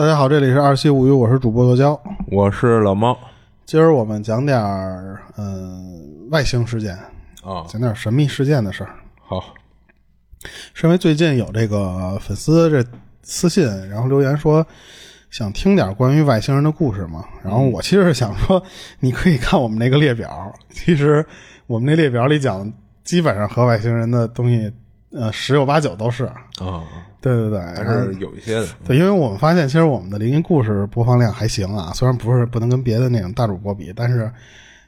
[0.00, 3.14] 大家好，这里是二七物语，我是主播多娇，我是老猫。
[3.66, 6.96] 今儿我们讲点儿嗯外星事件
[7.42, 8.94] 啊，讲点神秘事件的事儿。
[9.20, 9.52] 好，
[10.72, 12.82] 是因为最近有这个粉丝这
[13.22, 14.66] 私信，然后留言说
[15.28, 17.22] 想听点关于外星人的故事嘛。
[17.44, 18.62] 然后我其实是想说，
[19.00, 21.22] 你可以看我们那个列表，其实
[21.66, 22.72] 我们那列表里讲，
[23.04, 24.72] 基本上和外星人的东西，
[25.12, 26.24] 呃，十有八九都是。
[26.24, 26.84] 啊，
[27.20, 28.66] 对对对，还是有一些的。
[28.84, 34.30] 对，因为我们发现，其实我们的灵异故事播放量还行啊，虽然不是不能跟别的那种大主播比，但是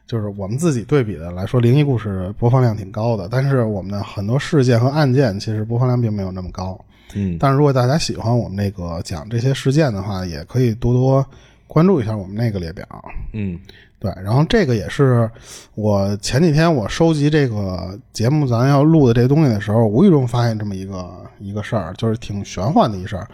[0.07, 3.29] 就是我们自己对比的来说，灵异故事播放量挺高的。
[3.31, 6.79] 但是我们的很多事件和案件，其实播放量并没有那么高。
[7.15, 11.27] 嗯，但是如果大家喜欢我们那个讲这些事件的话，也可以多多
[11.67, 12.87] 关注一下我们那个列表。
[13.33, 13.59] 嗯。
[14.02, 15.30] 对，然后这个也是
[15.77, 23.28] 我前几天我收集这个节目咱要录的这东西的时候，无意中发现这么一个一个事儿，就是挺玄幻的一事儿。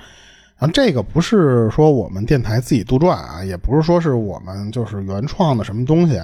[0.58, 6.20] 然后这个不是说我们电台自己杜撰啊，也不是说是我们就是原创的什么东西。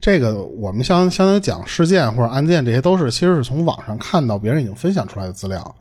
[0.00, 5.74] 这个我们相相当于讲事件或者案件，这些都是其实是从网上看到别人已经分享出来的资料，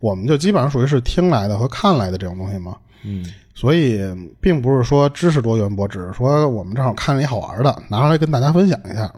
[0.00, 2.76] 我们就基本上属于是听来的和看来的这种东西嘛。
[3.04, 3.24] 嗯。
[3.54, 4.00] 所以
[4.40, 9.12] 并不是说知识多元博，只是说我们正好看了一好玩的，拿出来跟大家分享一下。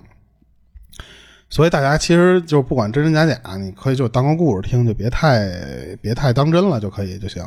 [1.48, 5.48] 所以大家其实就不管真真假假，你可以就当个故事听，就别太
[6.02, 7.42] 别太当真了就可以就行。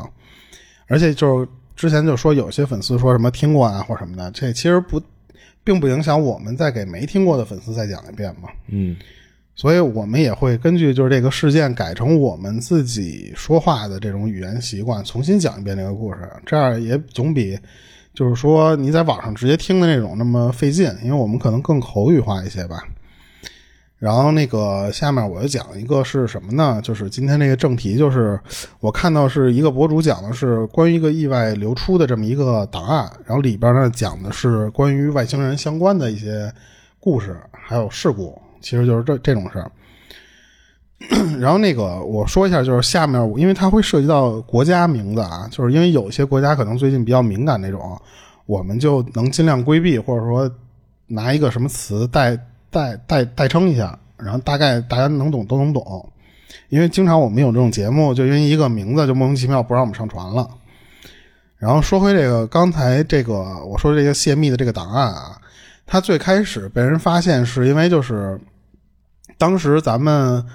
[0.87, 4.99] 而且就是之前就说有些粉丝说什么听过啊或什么的，这其实不
[5.63, 8.49] 并不影响我们再给没听过的粉丝再讲一遍嘛。
[8.67, 8.95] 嗯。
[9.59, 17.59] 所以我们也会根据就是这个事件改成我们自己说话的这种语言习惯，重新讲一遍这个故事，这样也总比
[18.13, 22.81] 就是说你在网上直接听的那种那么费劲，因为我们可能更口语化一些吧。
[23.97, 26.79] 然后那个下面我就讲一个是什么呢？
[26.81, 28.39] 就是今天这个正题，就是
[28.79, 36.49] 我看到是一个博主讲的是关于一个意外流出的这么一个档案，然后里边呢讲的是关于外星人相关的一些
[36.97, 38.41] 故事还有事故。
[38.61, 39.71] 其实就是这这种事儿，
[41.39, 47.99] 然后那个我说一下，就是下面，因为它会涉及到国家名字啊，就是因为有些国家可能最近比较敏感那种，
[48.45, 50.51] 我们就能尽量规避，或者说
[51.07, 52.37] 拿一个什么词代
[52.69, 56.11] 代代代称一下，然后大概大家能懂都能懂，
[56.67, 60.47] 因为经常我们有这种节目，就因为一个名字就莫名其妙不让我们上传了。
[61.57, 65.37] 然后说回这个刚才这个我说这个泄密的这个档案啊。
[65.91, 68.39] 他最开始被人发现，是因为就是
[69.39, 70.45] 当时咱们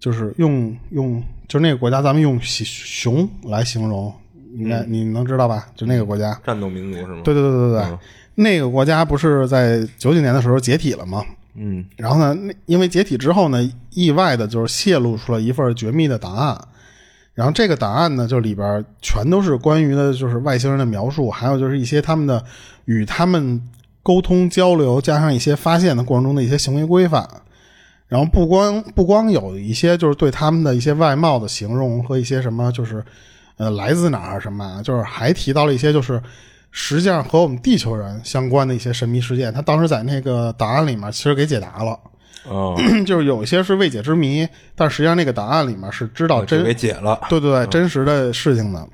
[0.00, 4.12] 就是用用就是那个国家，咱们用熊来形容，
[4.56, 5.68] 应该你能知道吧？
[5.76, 7.20] 就那个国家，战斗民族是吗？
[7.22, 7.98] 对对对对对，
[8.34, 11.24] 那个国家不是在九几年的时候解体了吗？
[11.54, 16.60] 嗯，然后呢，那因为解体之后呢，意外的就是泄露出了一份绝密的档案，
[17.34, 22.44] 然后这个档案呢，就里边全都是关于的就是外星人的描述，还有就是一些他们的
[22.86, 23.62] 与他们。
[24.02, 27.28] 沟通交流加上一些发现的过程中的一些行为规范，
[28.08, 33.04] 然后不光不光有一些就是对他们的一些外貌的形容和一些什么就是
[33.56, 36.20] 呃来自哪儿什么，就是还提到了一些就是
[36.70, 39.52] 实际上和我们地球人相关的一些神秘事件。
[39.52, 41.98] 他当时在那个档案里面其实给解答了，
[42.48, 42.74] 哦，
[43.06, 48.88] 就是有一些是未解之谜，但实际上那个档案里面是知道真给解了，对对对，真实的事情的。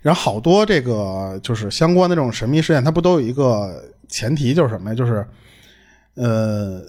[0.00, 4.94] 然后好多这个就是相关的这种神秘事件，它不都有一个前提，就是什么呀？
[4.94, 5.26] 就是，
[6.14, 6.82] 呃，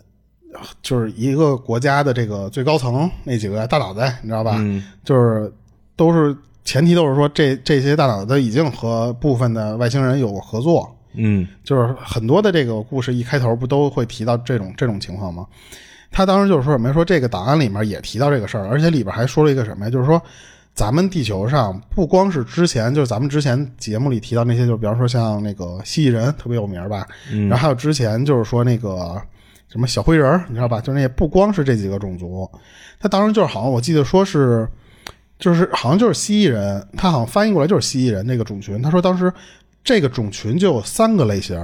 [0.81, 4.55] 就是一个国家的这个最高层那几个大脑袋，你知道吧？
[4.57, 4.83] 嗯。
[5.03, 5.51] 就是
[5.95, 10.93] 都是前提，都是说这这些大脑袋已经和部分的外星人有过合作。
[11.13, 11.47] 嗯。
[11.63, 15.45] 就是很多的这个故事一开头不都会提到这种这种情况吗？
[16.11, 16.91] 他当时就是说什么？
[16.93, 19.89] 说这个档案里面也提到这个事儿，而且里边还说了一个什么呀？
[19.89, 20.21] 就是说。
[20.73, 27.07] 咱们地球上不光是之前，就是咱们之前节目里提到那些，就比方说像那个蜥蜴人特别有名吧，
[27.47, 29.21] 然后还有之前就是说那个
[29.69, 30.81] 什么小灰人，你知道吧？
[30.81, 32.49] 就那些不光是这几个种族，
[32.99, 34.67] 他当时就是好像我记得说是，
[35.37, 38.81] 就是好像就是蜥蜴人，他好像翻译过来就是蜥蜴人那个种群。
[38.81, 39.31] 他说当时
[39.83, 41.55] 这个种群就有三个类型，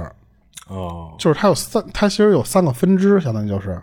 [0.68, 3.80] 哦，就是它有三，它其实有三个分支，相当于就是。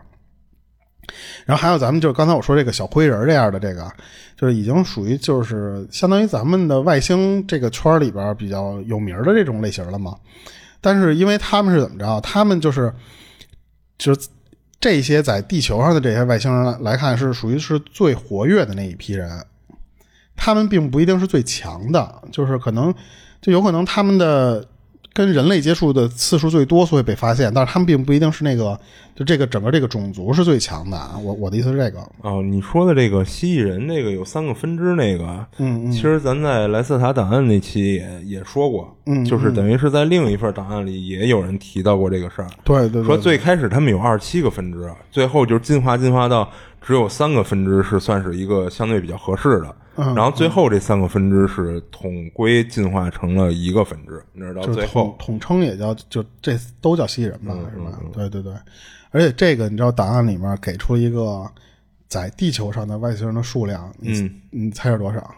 [1.45, 3.91] 然后还有咱们就是刚才我说这个小灰人这样的这个，
[4.35, 10.15] 就是已经属于就是相当于咱们的外星这个圈里边比较有名的这种类型了嘛。
[10.81, 12.93] 但是因为他们是怎么着，他们就是
[13.97, 14.27] 就是
[14.79, 19.45] 这些在地球上的这些外星人来看是属于是最活跃的那一批人，
[20.35, 22.93] 他们并不一定是最强的，就是可能
[23.41, 24.67] 就有可能他们的。
[25.17, 27.51] 跟人类接触的次数最多，所以被发现。
[27.51, 28.79] 但是他们并不一定是那个，
[29.15, 31.17] 就这个整个这个种族是最强的啊。
[31.17, 35.25] 我我的意思是这个，哦，你说的这个蜥蜴人那个有三个分支那个，
[35.57, 42.47] 嗯嗯，其实咱在莱斯塔档案那期也也说过，嗯，就是等于是在另一份档案里也有人提到过这个事儿。
[42.63, 46.47] 对对，说最开始他们有二十七个分支，最后就是进化进化到
[46.87, 49.75] 只有三个分支是算是一个相对比较合适的。
[50.15, 57.99] 然后最后这三个分支是统归进化成了一个分支，你知道最后统称也叫就这都叫蜥蜴人吧，是吧？
[58.13, 58.53] 对对对，
[59.11, 61.45] 而且这个你知道档案里面给出一个
[62.07, 65.35] 在地球上的外星人的数量，嗯，你猜是多少？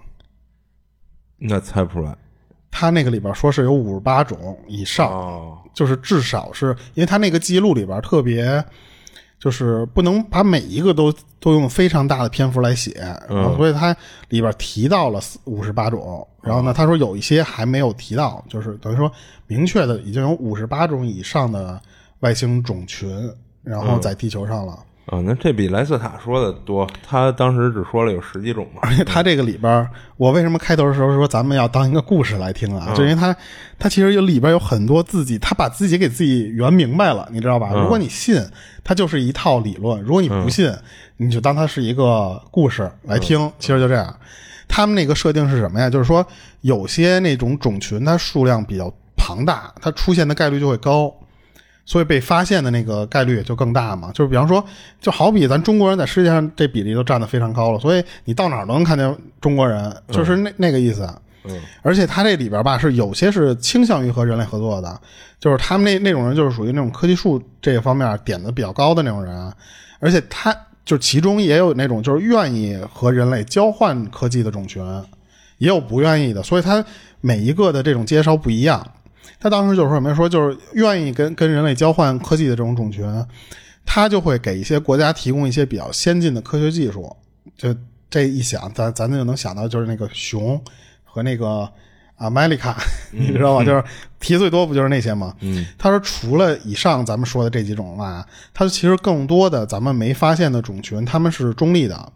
[1.40, 2.16] 那猜不出来。
[2.70, 8.64] 他那个里边说是有五十八种以上，就是至少是因为他那个记录里边特别。
[9.40, 12.92] 就是不能把每一个都都用非常大的篇幅来写，
[13.30, 13.96] 然后所以它
[14.28, 19.12] 里边提到了五十八种，然后呢，他说有一些还没有提到，就是等于说
[19.48, 21.82] 明确的已经有五十八种以上的
[22.20, 23.10] 外星种群，
[23.64, 24.78] 然后在地球上了。
[25.10, 26.88] 啊，那这比莱斯塔说的多。
[27.04, 28.82] 他当时只说了有十几种嘛。
[28.84, 32.94] 而且他这个里边，我为什么开头的时候说咱们要当一个故事来听啊？
[32.96, 33.36] 就因为他，
[33.80, 37.72] 他其实有里边有很多自己，他把自己给自己圆明白了，你知道吧？
[37.74, 38.40] 如果你信，
[38.84, 40.72] 他就是一套理论；如果你不信，
[41.18, 43.52] 你就当它是一个故事来听。
[43.58, 44.16] 其实就这样。
[44.68, 45.90] 他们那个设定是什么呀？
[45.90, 46.24] 就是说，
[46.62, 51.12] 有些那种种群，它数量比较庞大，它出现的概率就会高。
[51.90, 54.64] 所以被发现的那个概率也就更大嘛，就是比方说，
[55.02, 61.10] 就好比咱中国人在世界上这比例都占得非常高了，所以你到哪儿都能看见中国人，就是那那个意思。
[61.46, 65.02] 嗯，而且他这里边吧是有些是倾向于和人类合作的，
[65.40, 69.52] 就是他们那那种人就是属于那种科技树这个方面点子比较高的那种人，
[70.00, 70.56] 而且他
[70.86, 74.84] 就其中也有那种就是愿意和人类交换科技的种群，
[75.58, 76.86] 也有不愿意的，所以他
[77.20, 78.86] 每一个的这种介绍不一样。
[79.40, 83.06] 他当时就是说什么说就是愿意跟跟人类交换科技的这种种群，
[83.86, 87.16] 他就会给一些国家提供一些比较先进的科学技术。
[87.58, 87.76] 就
[88.10, 90.62] 这一想，咱咱就能想到就是那个熊
[91.04, 91.70] 和那个
[92.16, 92.78] 啊麦利卡，
[93.12, 93.66] 你知道吗？
[93.66, 93.84] 就是
[94.20, 95.36] 提最多不就是那些吗？
[95.40, 95.66] 嗯。
[95.78, 102.12] 他说除了以上咱们说的这几种外，他其实更多的咱们没发现的种群，他们是中立的。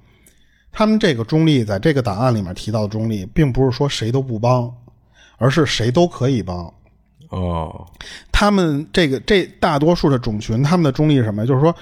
[0.72, 4.74] 他们这个中立，在这个档案里面提到的中立，并不是说谁都不帮，
[5.38, 6.74] 而是谁都可以帮。
[7.34, 7.88] 哦，
[8.32, 11.76] 他们这个这大多数的种群，他们的中立是什么就是说，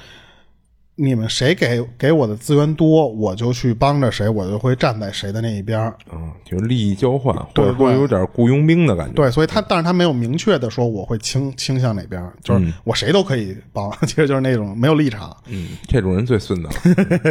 [0.95, 5.97] 你们谁给给我的资源多，我就去帮着谁，我就会站在谁的那一边儿。
[6.13, 9.13] 嗯，就是利益交换，或者说有点雇佣兵的感觉。
[9.13, 15.35] 对，所以他但是他没有明确的说我会倾倾向哪边，就是我谁都可以帮， 其实就是那种没有立场。
[15.47, 16.69] 嗯，这种人最孙子。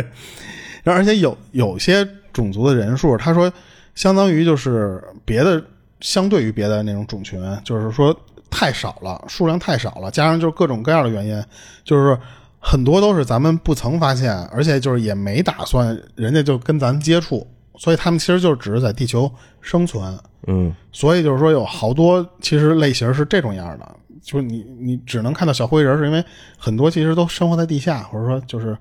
[0.84, 3.50] 而且有有些种族的人数，他说
[3.94, 5.64] 相当于就是别的。
[6.00, 8.14] 相对于别的那种种群，就是说
[8.50, 11.44] 太少了，数量太少了，加上就是各种各样的原因，
[11.84, 12.18] 就是
[12.58, 19.30] 很多都是咱们不曾发现，而且就是也没打算人家就跟咱接触，所以他们其实就只是在地球
[19.60, 20.18] 生存。
[20.46, 26.24] 嗯，所以就是说有好多其实类型是这种样的，就是你你只能看到小灰人，是因为
[26.56, 28.76] 很多其实都生活在地下，或者说就是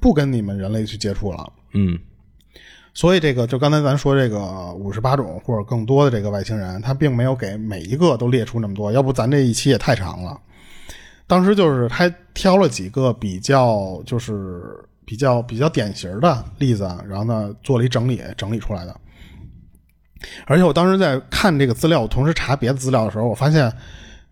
[0.00, 1.52] 不跟你们人类去接触了。
[1.72, 1.98] 嗯。
[2.94, 10.40] 所以这个就刚才咱说这个五十八种或者更多的这个外星人，他并没有给每一个都列出那么多，要不咱这一期也太长了。
[11.26, 14.62] 当时就是他挑了几个比较就是
[15.04, 18.94] 比较比较典型的例子，然后呢做了一整理，整理出来的。
[20.46, 23.72] 而且我当时在看这个资料，同时查别的资料的时候，我发现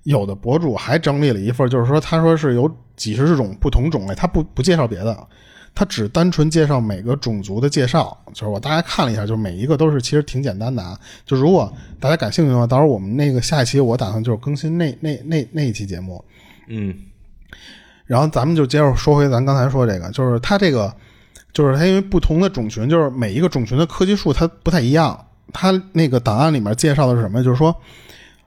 [0.04, 5.26] 有的博主还整理了一份，就是说他说是有几十种不同种类，他不不介绍别的。
[5.74, 10.98] 他只单纯介绍每个种族的介绍，就是我大概看了一下，就是每一个都是其实挺简单的啊。
[11.24, 16.22] 就如果大家感兴趣的话，到时候我们那个下一期我打算就是更新那那那那一期节目。
[16.68, 16.94] 嗯，
[18.04, 20.94] 然后咱们就接着说回咱刚才说这个，就是他这个，
[21.52, 25.26] 就是他因为不同的种群，就是每一个种群的科技树它不太一样。
[25.52, 27.42] 他那个档案里面介绍的是什么？
[27.42, 27.74] 就是说。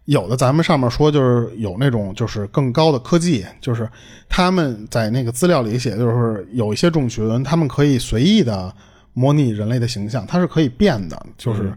[0.06, 3.90] 有的咱们上面说就是有那种就是更高的科技，就是
[4.30, 8.74] 他们在那个资料里写，就是有一些种群，他们可以随意的
[9.14, 11.74] 模拟人类的形象，它是可以变的，就是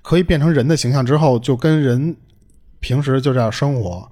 [0.00, 2.14] 可以变成人的形象之后就跟人
[2.80, 4.08] 平时就这样生活。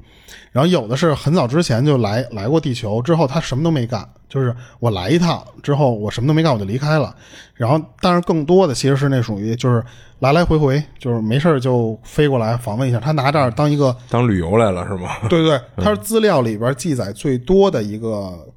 [0.52, 7.14] 然后有的是很早之前就来来过地球，之后他什么都没干，就是我来一趟之后我什么都没干我就离开了。
[7.54, 9.84] 然后但是更多的其实是那属于就是
[10.18, 12.98] 来来回回，就是没事就飞过来访问一下。
[12.98, 15.10] 他拿这儿当一个当旅游来了是吗？
[15.28, 18.48] 对对，他是资料里边记载最多的一个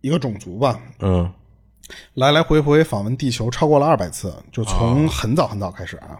[0.00, 0.80] 一个种族吧。
[0.98, 1.30] 嗯，
[2.14, 6.18] 来来回回访问地球超过了二百次，就从很早很早开始啊。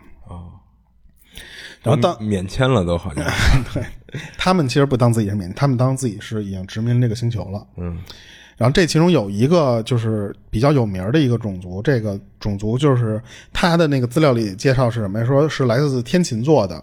[1.86, 3.24] 然后当免签了都好像，
[3.72, 3.84] 对
[4.36, 7.64] 他们其实不当自己是免，他们当自己是已经殖民这个星球了。
[7.76, 7.98] 嗯，
[8.56, 15.24] 然后这其中有一个就是比较有名的一个种族，这个种族就是他的那个资料里介绍是什么呀？
[15.24, 16.82] 说是来自天琴座的，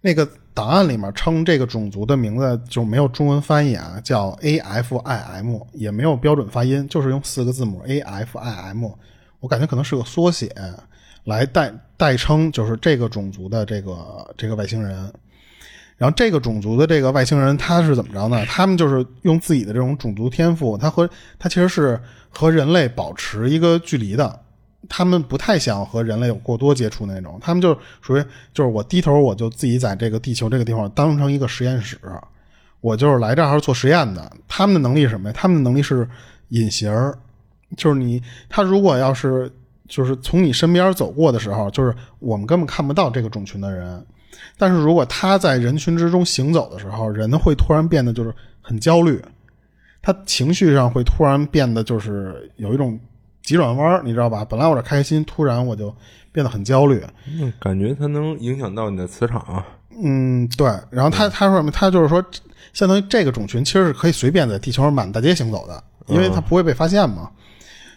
[0.00, 8.90] 那个档案里面称这个种族的名字就没有中文翻译啊，叫 A F I M，也没有标准发音，就是用四个字母 A F I M，
[9.38, 10.52] 我感觉可能是个缩写。
[11.24, 15.12] 来代代称就是这个种族的这个这个外星人，
[15.96, 18.46] 然后这个种族的这个外星人他是怎么着呢？
[18.46, 21.08] 他们就是用自己的这种种族天赋，他和
[21.38, 24.40] 他其实是和人类保持一个距离的，
[24.88, 31.98] 他们不太想和人类有过多接触那种，他们就属于就是我低头我就自己在这个地球这个地方当成一个实验室，
[32.80, 34.32] 我就是来这儿做实验的。
[34.46, 35.34] 他们的能力是什么呀？
[35.36, 36.08] 他们的能力是
[36.48, 37.18] 隐形儿
[37.76, 39.52] 就是你他如果要是。
[39.88, 44.06] 就是从你身边走过的时候，就是我们根本看不到这个种群的人。
[44.56, 49.20] 但是如果他在人群之中行走的时候，人会突然变得就是很焦虑，
[50.02, 52.98] 他情绪上会突然变得就是有一种
[53.42, 54.44] 急转弯，你知道吧？
[54.44, 55.94] 本来我这开心，突然我就
[56.30, 57.02] 变得很焦虑。
[57.26, 59.64] 嗯，感觉它能影响到你的磁场。
[60.00, 60.68] 嗯，对。
[60.90, 61.70] 然后他他说什么？
[61.70, 62.24] 他就是说，
[62.72, 67.30] 相当于这个种群其实是可以随便在地球上满大街行走的，因为他不会被发现嘛。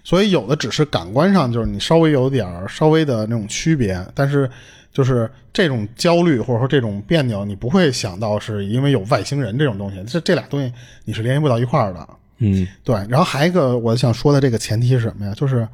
[0.04, 4.50] 所以有的只是感官上就是你稍微有点儿稍微的那种区别，但是
[4.92, 10.74] 就是这种焦虑或者说这种别扭，你不会想到是因为有外星人这种东西，这这俩东西
[11.06, 12.10] 你是联系不到一块儿的。
[12.40, 12.96] 嗯，对。
[13.08, 15.34] 然后还一个我想说的这个前提是什么呀？
[15.36, 15.68] 就是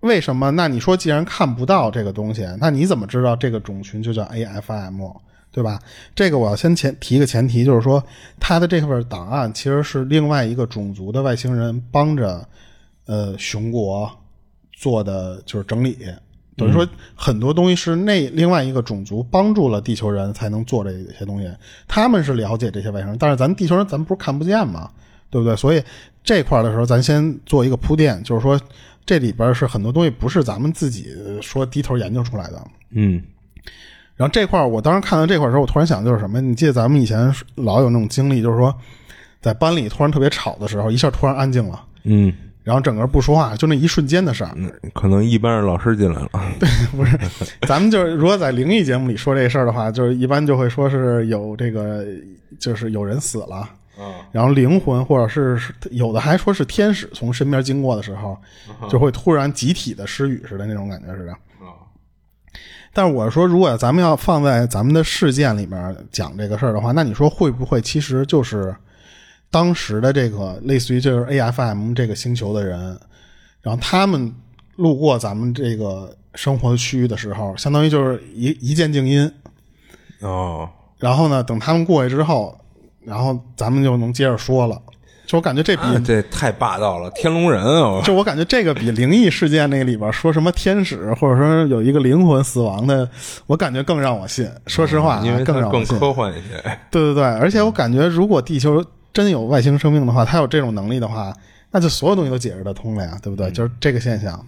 [0.00, 0.50] 为什么？
[0.52, 5.12] 那你说既然看不到这个东西，那你怎么知道这个种群就叫 AFM，
[5.52, 5.78] 对吧？
[6.14, 8.02] 这个我要先前提一个前提，就是说
[8.38, 12.46] 他的这份档案其实是另外一个种族的外星人帮着。
[13.06, 14.08] 呃，熊国
[14.72, 15.98] 做的就是整理，
[16.56, 21.50] 等于说很多东西是那另外一个种族帮助了地球人才能做这些东西。
[21.88, 24.88] 他们是了解这些外星人，但是咱地球人咱不是看不见吗？
[25.28, 25.56] 对不对？
[25.56, 25.82] 所以
[26.22, 28.60] 这块的时候，咱先做一个铺垫，就是说
[29.04, 32.64] 这里边是很多东西不是咱们自己说低头研究出来的。
[32.90, 33.20] 嗯。
[34.20, 36.42] 然后这块儿我当时看到这块的时候，我突然想就是什么？
[36.42, 38.74] 你记得咱们以前老有那种经历，就是说
[39.40, 41.82] 在班里突然特别吵的时候，一下突然安静了。
[42.02, 42.30] 嗯。
[42.62, 44.54] 然后整个不说话，就那一瞬间的事儿。
[44.92, 46.28] 可能一般是老师进来了。
[46.60, 47.18] 对，不是，
[47.66, 52.04] 咱们就是如果在灵异节目里说这事儿的话，就是一般就会说是有这个，
[52.58, 53.66] 就是有人死了，
[54.32, 55.58] 然后灵魂或者是
[55.90, 58.36] 有的还说是天使从身边经过的时候，
[58.90, 61.34] 就会突然集体的失语似的那种感觉似的。
[62.92, 68.74] 但是我说，如果咱们要放在咱们的事件里面讲这个事儿的话，那你说会不会其实就是？
[69.52, 72.96] 当时的这个类似于就是 AFM 这个星球的人，
[73.62, 74.32] 然后他们
[74.76, 79.28] 路过咱们这个生活区域的时候，相当于就是一一键静音
[80.20, 80.70] 哦。
[80.98, 82.56] 然后呢，等他们过去之后，
[83.04, 84.80] 然后咱们就能接着说了。
[85.30, 88.02] 就我感觉这比这太霸道了，天龙人啊！
[88.02, 93.08] 就我感觉这个比灵异事件那里边说什么天使或者说有一个灵魂死亡的，
[93.46, 94.50] 我感觉更让我信。
[94.66, 95.86] 说实话，因为更让我信。
[95.86, 96.60] 更科幻一些。
[96.90, 98.84] 对对对，而且我感觉如果地球。
[99.12, 101.34] 真有外星生命的话，它有这种能力的话，
[101.72, 103.50] 那就所有东西都解释得通了呀，对不对？
[103.50, 104.46] 就是这个现象。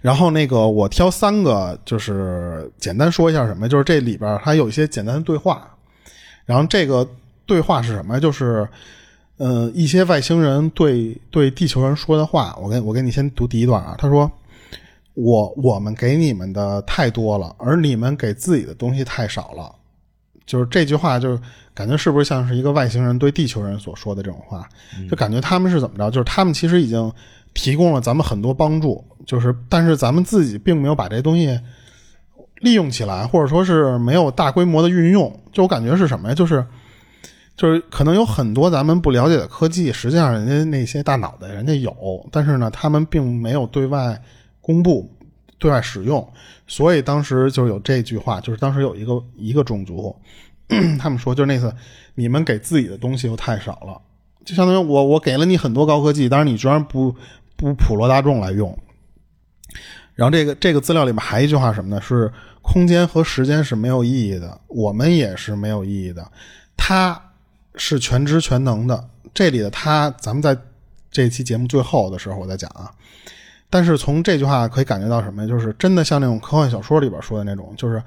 [0.00, 5.68] 然后那个，我挑三个，就是简单说一下什么，就是这里边还有一些简单的对话。
[6.46, 7.04] 然后这个
[7.44, 8.20] 对话是什么？
[8.20, 8.68] 就是，
[9.38, 12.56] 呃，一些外星人对对地球人说的话。
[12.60, 13.94] 我给我给你先读第一段啊。
[13.98, 14.30] 他说
[15.14, 19.74] ：“我我们给你们的太多了，而你们给自己的东西太少了。”
[20.44, 21.40] 就是这句话，就是
[21.74, 24.66] 感觉是不是像是一个外星人对地球人所说的这种话？
[25.08, 26.10] 就感觉他们是怎么着？
[26.10, 27.12] 就是他们其实已经
[27.54, 31.60] 提供了咱们很多帮助，就是但是咱们自己并没有把这东西
[32.60, 35.38] 利用起来，或者说是没有大规模的运用。
[35.52, 36.34] 就我感觉是什么呀？
[36.34, 36.66] 就是
[37.58, 44.22] 就是可能有很多咱们不了解的科技，实际上人家那些大脑袋人家有，但是呢，他们并没有对外
[44.60, 45.10] 公布、
[45.58, 46.26] 对外使用。
[46.68, 50.14] 所以当时就有这句话，就是当时有一个一个种族，
[51.00, 51.74] 他们说就是那次
[52.14, 54.00] 你们给自己的东西又太少了，
[54.44, 57.12] 就相当于我我给了你很多高科技，但是你居然不
[57.56, 58.78] 不普罗大众来用。
[60.14, 62.00] 然后这个这个资料里面还一句话什么呢？
[62.00, 66.24] 是空间和时间是没有意义的，我们也是没有意义的。
[66.76, 67.20] 他
[67.78, 70.54] 是全知全能的，这里的他，咱们在
[71.10, 72.90] 这期节目最后的时候我再讲啊。
[73.70, 75.48] 但是从这句话可以感觉到什么呀？
[75.48, 78.02] 就是真的像那种科幻小说里边说的那种，就是，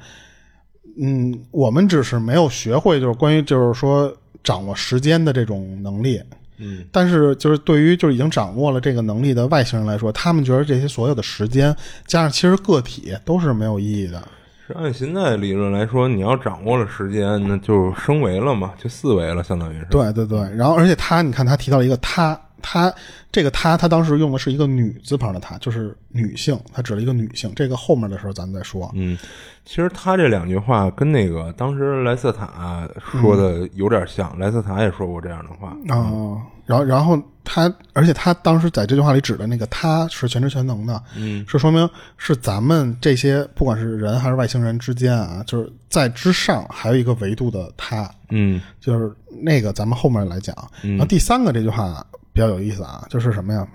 [0.99, 4.11] 嗯，我们只是没有学会，就是关于就是说
[4.43, 6.19] 掌握时间的这种能力，
[6.57, 11.75] 嗯，但是就是对于就是已经掌握了这个能力的外星人来说，他们觉得这些所有的时间
[12.07, 14.27] 加上其实个体都是没有意义的。
[14.73, 19.87] 按现在理论来说，你要掌握了时间，那就升维了嘛，就四维了，相当于是。
[19.89, 22.39] 对对对，然后而且他，你看他提到了一个他。
[22.61, 22.93] 他
[23.31, 27.51] 这个他，他当时用的是一个女字旁的他，就是女性，他指了一个女性。
[27.55, 28.91] 这个后面的时候咱们再说。
[28.93, 29.17] 嗯，
[29.65, 36.37] 其实他这两句话跟那个当时莱瑟塔说的有点像，莱瑟塔也说过这样的话啊。
[36.65, 50.55] 然后，然后他，而且他当时在这句话里指的那个他是全知全能的，嗯，是说明是咱们这些不管是人还是外星人之间啊，就是在之上还有一个维度的他，嗯，就是那个咱们后面来讲。
[50.81, 52.05] 然后第三个这句话。
[52.41, 53.67] 比较有意思啊，就是什么呀？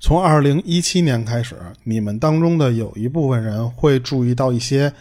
[0.00, 4.92] 从二零一七年开始，你们当中的有一部分人会注意到一些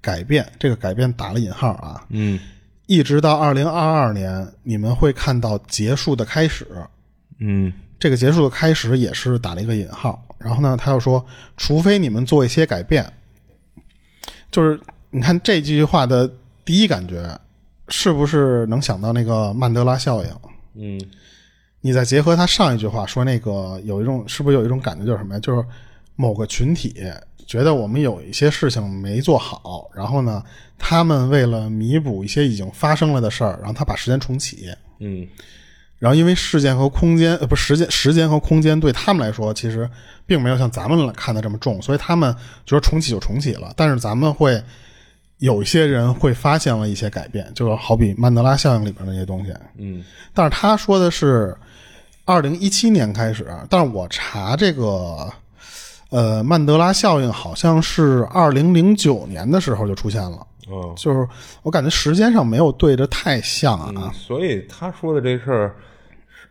[0.00, 2.40] 改变，这个改变打了引号啊，嗯，
[2.86, 6.66] 一直到二零二二年，你们会看到结束的开始，
[7.38, 10.24] 嗯，这个结束的开始也是打了一个引号。
[10.38, 11.22] 然后呢，他又说，
[11.58, 13.12] 除非你们做一些改变，
[14.50, 16.32] 就是你看这句话的
[16.64, 17.38] 第一感觉，
[17.88, 20.30] 是不是能想到那个曼德拉效应？
[20.74, 20.98] 嗯。
[21.80, 25.40] 你再结合他上一句话说，那个有一种是不是有一种感觉，就是什么呀？
[25.40, 25.64] 就是
[26.16, 26.94] 某个群体
[27.46, 30.42] 觉得我们有一些事情没做好，然后呢，
[30.76, 34.68] 他们为了弥补一些已经发生了的事儿，然后他把时间重启。
[34.98, 35.26] 嗯，
[35.98, 39.88] 然后因为事件和空间呃不时间时间和空间对他们来说其实
[40.26, 42.34] 并没有像咱们看的这么重，所以他们
[42.66, 43.72] 觉得重启就重启了。
[43.76, 44.60] 但是咱们会
[45.38, 49.54] 有一些人会发现了一些改变，就好比曼德拉效应里边那些东西。
[49.78, 50.04] 嗯，
[50.34, 51.56] 但是他说的是。
[52.28, 55.26] 二零一七年开始，但是我查这个，
[56.10, 60.46] 呃，曼德拉效应好像是二零零九年的时候就出现了。
[60.70, 61.26] 嗯，就是
[61.62, 64.12] 我感觉时间上没有对着太像啊。
[64.12, 65.74] 所以他说的这事儿，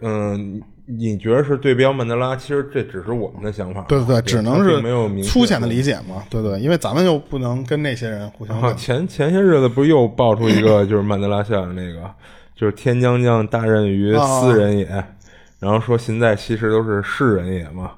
[0.01, 2.35] 嗯，你觉得是对标曼德拉？
[2.35, 3.85] 其实这只是我们的想法。
[3.87, 6.23] 对对对，只能是没有粗浅的理解嘛。
[6.27, 8.75] 对对，因为咱们又不能跟那些人互相。
[8.75, 12.09] 前前些日子不是又爆出一个就是曼德拉效应那个，
[12.55, 15.05] 就是天将降大任于斯人也。
[15.59, 17.91] 然后说现在其实都是世人也嘛，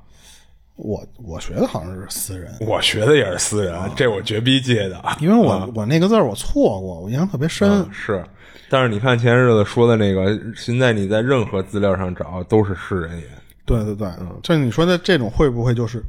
[0.75, 7.85] 我我学的好像是私人，我学的也是私人，这我绝逼接的，因为我我那个字我错过，我印象特别深。
[7.91, 8.23] 是，
[8.69, 13.25] 但是你看前日子说的那个，现在你在任何资料上找都是世人也。
[13.65, 16.03] 对对对，嗯就是你说的这种会不会就是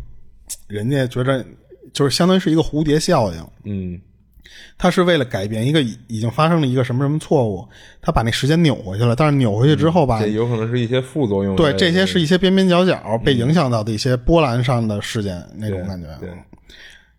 [0.68, 1.44] 人家觉着
[1.92, 3.46] 就是相当于是一个蝴蝶效应？
[3.64, 4.01] 嗯。
[4.79, 7.67] 他是为了改变一个已已经发生了一个什么什么错误，
[8.01, 9.15] 他把那时间扭回去了。
[9.15, 11.55] 但是扭回去之后吧，有可能是一些副作用。
[11.57, 16.09] 对，这些是一些边边角角被影响到的一些波澜上的事件那种感觉。
[16.21, 16.31] 对。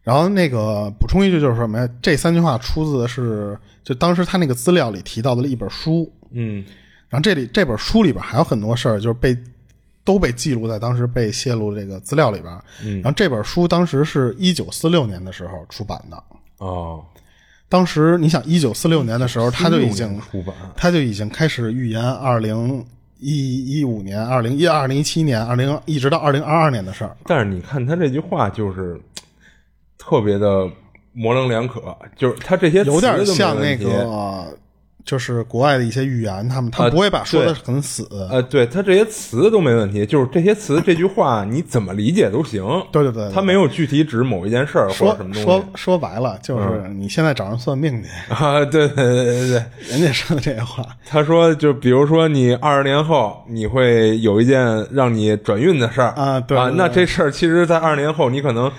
[0.04, 1.88] 然后那个补充一句就是什么呀？
[2.02, 6.12] 这三句话出自的是就当时他那个资料里提到的一本书。
[6.32, 6.65] 嗯。
[7.08, 9.38] 然后这里这本书里边还有很多事儿，就是被
[10.04, 12.52] 都被记录在当时被泄露这个资料里边。
[12.84, 12.96] 嗯。
[12.96, 16.24] 然后这本书当时是一九四六年的时候出版的。
[16.58, 17.06] 哦。
[17.71, 22.86] 当时你想，一九四六年的时候，他就已经出版，他就已经开始预言二零
[23.17, 27.15] 一一五年、二零一二零一七年、二零一直到二零二二年的事儿。
[27.23, 28.99] 但是你看他这句话，就是
[29.97, 30.69] 特别的
[31.13, 34.53] 模棱两可，就是他这些有点像那个。
[35.05, 38.07] 就是国外的一些语言，他们他不会把说的很死。
[38.29, 42.63] 呃，对他这些词都没问题，就是这些词这句话你怎么理解都行。
[42.91, 45.43] 对对对，他没有具体指某一件事儿或者什么东西。
[45.43, 48.63] 说说白了，就是你现在找人算命去 啊？
[48.65, 50.85] 对对对对对，人家说的这些话。
[51.05, 58.71] 他说，就比如说你二十年后你会有一件让你转运的事儿啊，对啊，那这事儿其实，在二十年后你可能。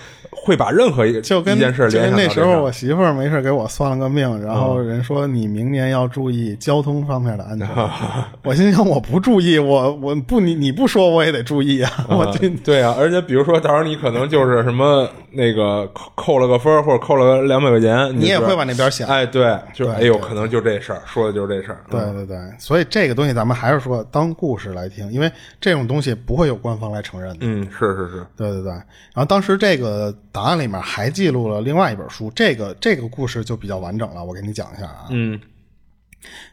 [0.44, 7.68] 会把任何一个就跟一件事联想那时候我媳妇儿没事给我算了个命，然后人说你明年要注意交通方面的安全。
[8.42, 11.90] 我心想我不注意，我我不你你不说我也得注意啊。
[12.08, 12.26] 我
[12.64, 19.08] 对啊，而且比如说到时候你可能就是什么那个扣扣了个分或者扣了两百块钱，你也会往那边想。
[19.08, 21.84] 哎，对，就哎呦，可能就这事儿，说的就是这事儿。
[21.90, 27.38] 对对对，所以这个东西咱们还是说当故事来听，因为这种东西不会有官方来承认的。
[27.40, 28.70] 嗯，是是是，对对对。
[28.72, 30.14] 然后当时这个。
[30.32, 35.08] 档案里面还记录了另外一本书，这个这个故事就比较完整了，我给你讲一下啊。
[35.10, 35.38] 嗯，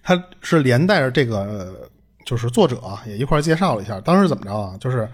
[0.04, 1.89] 它是连带着这个，
[2.26, 4.76] 就是作者也一块介绍了一下，当时怎么着啊？
[4.82, 5.08] 就是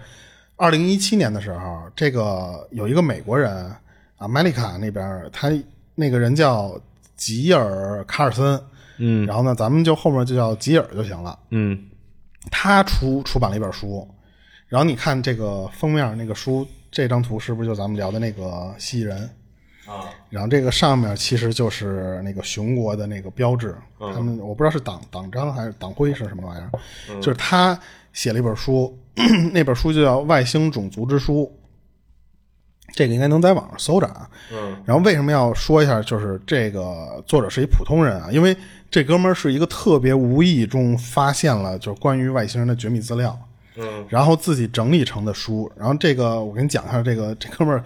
[0.56, 3.72] 二零一七年的时候，这个有一个美国人
[4.16, 5.50] 啊，麦丽卡那边，他
[5.94, 6.80] 那个人叫
[7.16, 8.60] 吉尔卡尔森，
[8.98, 11.78] 嗯，然后呢，咱们就后面就叫吉尔就行了，嗯，
[12.50, 14.08] 他出出版了一本书，
[14.68, 16.66] 然后你看这个封面那个书。
[16.88, 19.18] 这张图是不是就咱们聊的那个蜥蜴人？
[19.86, 20.08] 啊？
[20.30, 27.78] 然后这个上面其实就是那个熊国的那个标志，他们我不知道是党党章还是党徽是什么玩意儿，就是他
[28.14, 28.96] 写了一本书，
[29.52, 31.42] 那本书就叫《外星种族之书》。
[32.92, 34.30] 这个应该能在网上搜着啊。
[34.52, 36.00] 嗯，然后为什么要说一下？
[36.00, 38.56] 就是这个作者是一普通人啊，因为
[38.90, 43.38] 这哥们儿是一个特别无意中发现了就是关于外星人的绝密资料，
[43.76, 45.70] 嗯，然后自己整理成的书。
[45.76, 47.82] 然后这个我给你讲一下，这个这哥们儿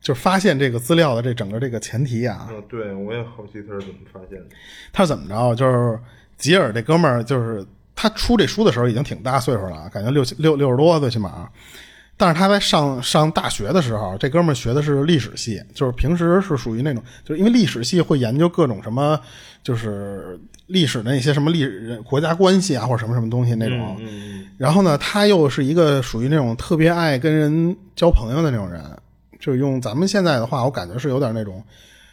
[0.00, 2.46] 就是发现这个资料的这整个这个前提啊。
[2.50, 4.46] 嗯，对，我也好奇他是怎么发现的。
[4.92, 5.54] 他是怎么着？
[5.56, 5.98] 就是
[6.36, 7.66] 吉尔这哥们儿，就是
[8.02, 11.48] 他出这书的时候已经挺大岁数了，感觉六六六十多最起码。
[12.16, 19.20] 但是他在上上大学的时候，这哥们儿学的是历史系，就是平时是属于那种，就是因为历史系会研究各种什么，
[19.62, 20.36] 就是
[20.66, 21.64] 历史的那些什么历
[21.98, 23.96] 国家关系啊，或者什么什么东西那种。
[24.00, 28.82] 嗯然后呢，他又是一个属于那种特别爱跟人交朋友的那种人，
[29.38, 31.62] 就用咱们现在的话，我感觉是有点那种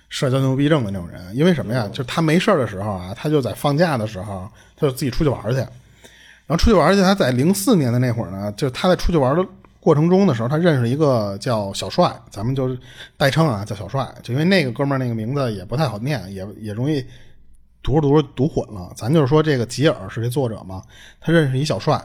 [0.09, 1.35] 社交牛逼症的那种人。
[1.35, 1.87] 因为什么呀？
[1.93, 5.57] 就他没事儿的时候啊，他就在放假的时候，他就自己出去玩去。
[5.57, 9.45] 然后出去玩去，他在零四年的那会儿呢，就是他在出去玩的
[9.79, 12.77] 过程中的时候，他认识一个叫小帅，咱们就是
[13.15, 17.05] 代称啊，叫小帅，就因为那个哥们儿那个名字也不太好念，也也容易
[17.83, 18.91] 读着读着读混了。
[18.95, 20.81] 咱就是说，这个吉尔是这作者嘛，
[21.21, 22.03] 他认识一小帅，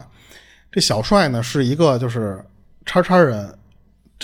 [0.71, 2.45] 这小帅呢是一个就是
[2.85, 3.51] 叉叉人，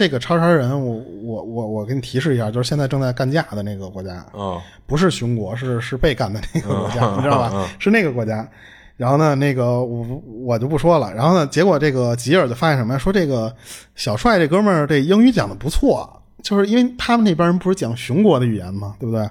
[0.00, 7.68] 这个叉叉人，我我我我给你提示一下，就是现在正在干架的那个国家，啊，不是熊国，是是被干的那个国家，嗯你知道吧？
[7.78, 8.48] 是那个国家。
[8.96, 11.12] 然后呢，那个我我就不说了。
[11.12, 12.98] 然后呢，结果这个吉尔就发现什么呀？
[12.98, 13.54] 说这个
[13.94, 16.10] 小帅这哥们儿这英语讲的不错，
[16.42, 19.28] 就是因为他们那边人不是讲熊国的语言嘛，对不对？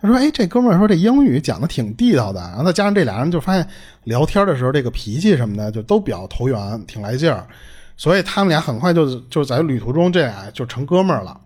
[0.00, 3.66] 他说：“哎，这哥们儿说这英语讲的挺地道的。”然后再加上这俩人就发现
[4.04, 7.44] 聊天的时候这个脾气什么的就都比较投缘，挺来劲儿，
[7.96, 11.40] 所以他们俩很快就就在旅途中这俩就成哥们儿了。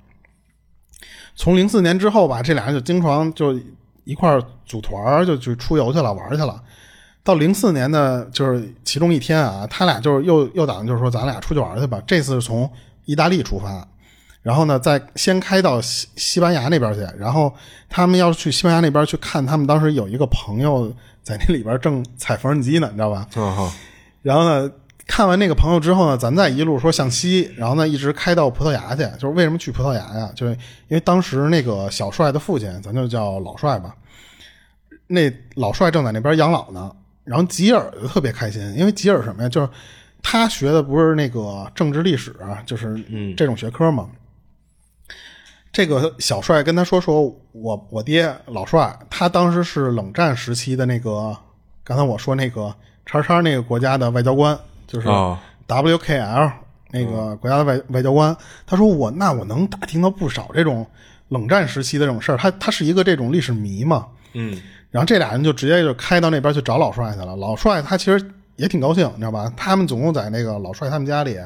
[1.37, 3.59] 从零四年之后吧，这俩人就经常就
[4.05, 6.63] 一块儿组团儿就去出游去了，玩儿去了。
[7.23, 12.03] 到零四年呢，就是其中一天啊，他俩就是又又打算就是说咱俩出去玩儿去吧。
[12.07, 12.69] 这次是从
[13.05, 13.87] 意大利出发，
[14.43, 17.55] 然后呢再先开到西西班牙那边去，然后
[17.89, 23.27] 他们要去西班牙那边去看他们当时有一个朋友在那里边正踩缝纫机呢，你知道吧？
[24.23, 24.71] 然后呢，
[25.11, 29.03] 看完那个朋友之后呢，咱再一路说向西，然后呢一直开到葡萄牙去。
[29.18, 30.31] 就是为什么去葡萄牙呀？
[30.37, 30.53] 就是
[30.87, 33.92] 因为当时那个小帅的父亲，咱就叫老帅吧，
[35.09, 36.94] 那老帅正在那边养老呢。
[37.25, 39.49] 然后吉尔就特别开心，因为吉尔什么呀？
[39.49, 39.68] 就是
[40.23, 42.96] 他学的不是那个政治历史啊，就是
[43.37, 44.09] 这种学科嘛。
[45.73, 51.37] 这个小帅跟他说说，我我爹老帅，他当时是冷战时期的那个，
[51.83, 52.73] 刚才我说那个
[53.05, 54.57] 叉叉那个国家的外交官，
[54.90, 56.53] 就是哦 WKL
[56.90, 58.37] 那个国家的外外交官。
[58.66, 60.85] 他说我那我能打听到不少这种
[61.29, 64.07] 冷战时期的这种事儿，他他是一个这种历史迷嘛。
[64.33, 67.37] 嗯然后这俩人就直接就开到那边去找老帅去了。
[67.37, 69.53] 老帅他其实也挺高兴，你知道吧？
[69.57, 71.38] 他们总共在那个老帅他们家里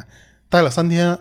[0.48, 1.18] 待了三天，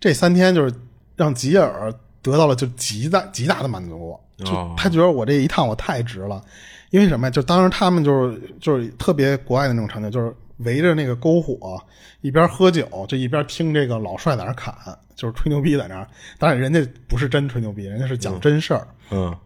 [0.00, 0.74] 这三天就是
[1.14, 6.42] 让吉尔得到了就极大极大的满足，就哦他觉得我这一趟我太值了。
[6.90, 7.30] 因为什么呀？
[7.30, 11.80] 就当时他们就是就是特别国外的那种场景，就是围着那个篝火，
[12.20, 14.74] 一边喝酒就一边听这个老帅在那儿侃，
[15.14, 16.08] 就是吹牛逼在那儿。
[16.38, 18.86] 当然人家不是真吹牛逼，人家是讲真事儿。
[19.10, 19.36] 嗯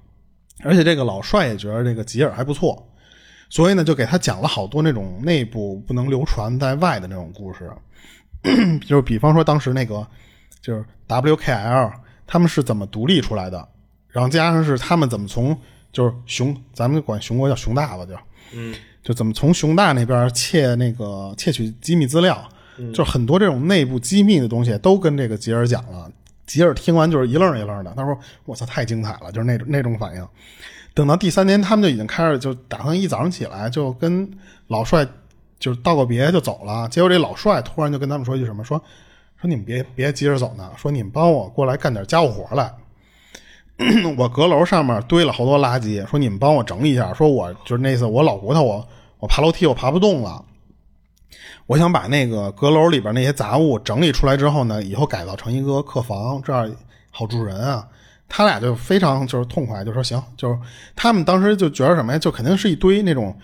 [0.64, 2.86] 而且这个老帅也觉得这个吉尔还不错，
[3.48, 7.68] 所以呢，就给他讲了好多那种内部不能流传在外的那种故事，
[8.86, 10.06] 就是比方说当时那个
[10.60, 11.92] 就是 WKL
[12.28, 13.66] 他们是怎么独立出来的，
[14.08, 15.58] 然后加上是他们怎么从
[15.90, 18.14] 就是熊，咱们管熊国叫熊大吧，就
[18.52, 18.72] 嗯
[19.02, 22.48] 就怎么从熊大那边窃那个窃取机密资料，
[22.94, 26.10] 就很多这种内部机密的东西都跟这个吉尔讲了。
[26.46, 30.28] 吉尔听完就是一愣一愣的，他说：“我操，太精彩了！”就是那种那种反应。
[30.92, 34.30] 等到第三天，他们就已经开始就打算一早上起来就跟
[34.66, 35.06] 老帅
[35.58, 36.88] 就是道个别就走了。
[36.88, 38.76] 结果这老帅突然就跟他们说一句什么：“说
[39.40, 42.72] 说你们别别急着走呢，说你们帮我过来干点家务活来。
[44.18, 47.12] 我阁楼上面堆了好多垃圾，说你们帮我整理一下。
[47.14, 48.86] 说我就是那次我老骨头我
[49.18, 50.44] 我爬楼梯我爬不动了。”
[51.66, 56.70] 我想把那个阁楼里边那些杂物整理出来之后呢，以后改造成一个客房，这样
[57.10, 57.86] 好住人啊。
[58.28, 60.58] 他俩就非常就是痛快，就说行，就是
[60.96, 63.34] 他们当时就觉得什么呀，就肯定是一堆那种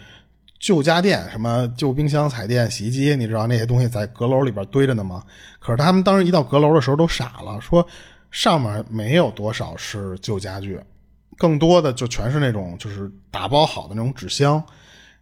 [0.59, 5.23] 旧家电，什么旧冰箱、彩电、洗衣机，你知道那些东西在阁楼里边堆着呢吗？
[5.61, 7.87] 可是他们当时一到阁楼的时候都傻了，说
[8.31, 10.81] 上面没有多少是旧家具，
[11.37, 14.63] 更多的就全是那种就是打包好的那种纸箱。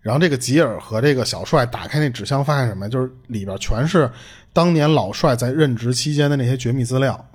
[0.01, 2.89] 然后这个吉尔和这个小帅打开那纸箱，发现什么？
[2.89, 4.09] 就是里边全是
[4.53, 7.29] 当年老帅在任职期间的那些绝密资料，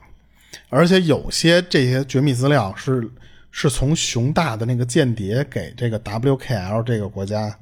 [0.70, 3.10] 而且有些这些绝密资料是
[3.52, 7.54] 是从熊大的那个间谍给这个 WKL 这个国家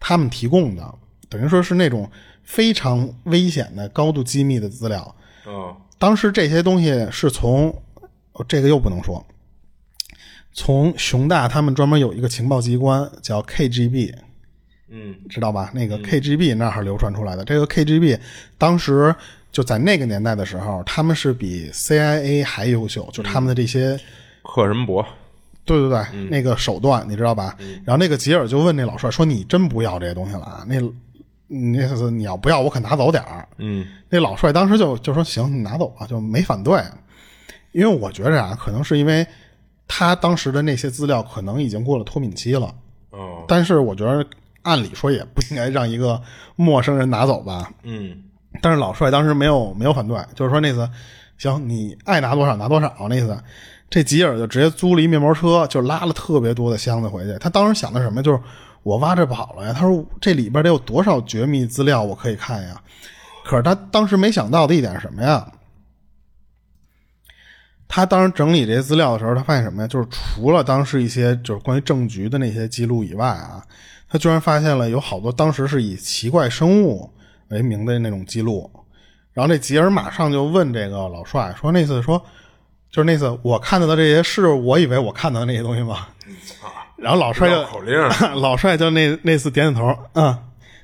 [0.00, 0.94] 他们提供的，
[1.28, 2.10] 等于说是那种
[2.42, 5.14] 非常危险的、高度机密的资料。
[5.44, 7.74] 哦当时这些东西是从
[8.46, 9.26] 这个又不能说，
[10.52, 14.12] 从熊大他们专门有一个情报机关叫 KGB，
[14.90, 15.70] 嗯知道吧？
[15.72, 17.42] 那个 KGB 那儿流传出来的。
[17.42, 18.18] 这个 KGB
[18.58, 19.14] 当时
[19.50, 23.98] 就在那个年代的时候，他们是比 CIA 还优秀，就他们的这些。
[24.42, 25.02] 克什伯，
[25.64, 27.56] 对对对，那个手段你知道吧？
[27.82, 30.66] 然后那个吉尔就问那老帅说：“你真不要这些东西了啊？
[30.68, 30.78] 那
[31.54, 36.80] 那意思你要不要，我可拿走点儿。”嗯那老帅当时就就说：“行，你拿走吧，就没反对。”
[37.72, 39.26] 因为我觉着啊，可能是因为
[39.88, 42.72] 他当时的那些资料可能已经过了脱敏期了，
[43.10, 44.24] 哦但是我觉得
[44.62, 46.20] 按理说也不应该让一个
[46.56, 47.70] 陌生人拿走吧。
[47.82, 48.16] 嗯
[48.62, 50.88] 但是老帅当时没有没有反对，就是说那次
[51.36, 53.36] 行，你爱拿多少拿多少那次。
[53.90, 57.36] 这吉尔就直接租了一面包车，就拉了特别多的箱子回去。
[57.38, 58.22] 他当时想的什么？
[58.22, 58.40] 就是
[58.84, 59.72] 我挖这宝了呀。
[59.72, 62.80] 他说这里边得有多少绝密资料我可以看呀？
[63.44, 65.50] 可是他当时没想到的一点是什么呀？
[67.86, 69.88] 他当时整理这些资料的时候，他发现什么呀？
[69.88, 73.62] 就是除了当时一些就是关于政局的那些记录以外啊，
[74.08, 77.12] 他居然发现了有好多当时是以奇怪生物
[77.48, 78.70] 为名的那种记录。
[79.32, 82.18] 然后这吉尔马上就问这个老帅说：“那次说，
[82.90, 86.06] 就是那次我看到的这些是我以为我看到的那些东西吗？”
[86.96, 87.94] 然后老帅就口令
[88.40, 90.36] 老帅就那那次点点头，嗯，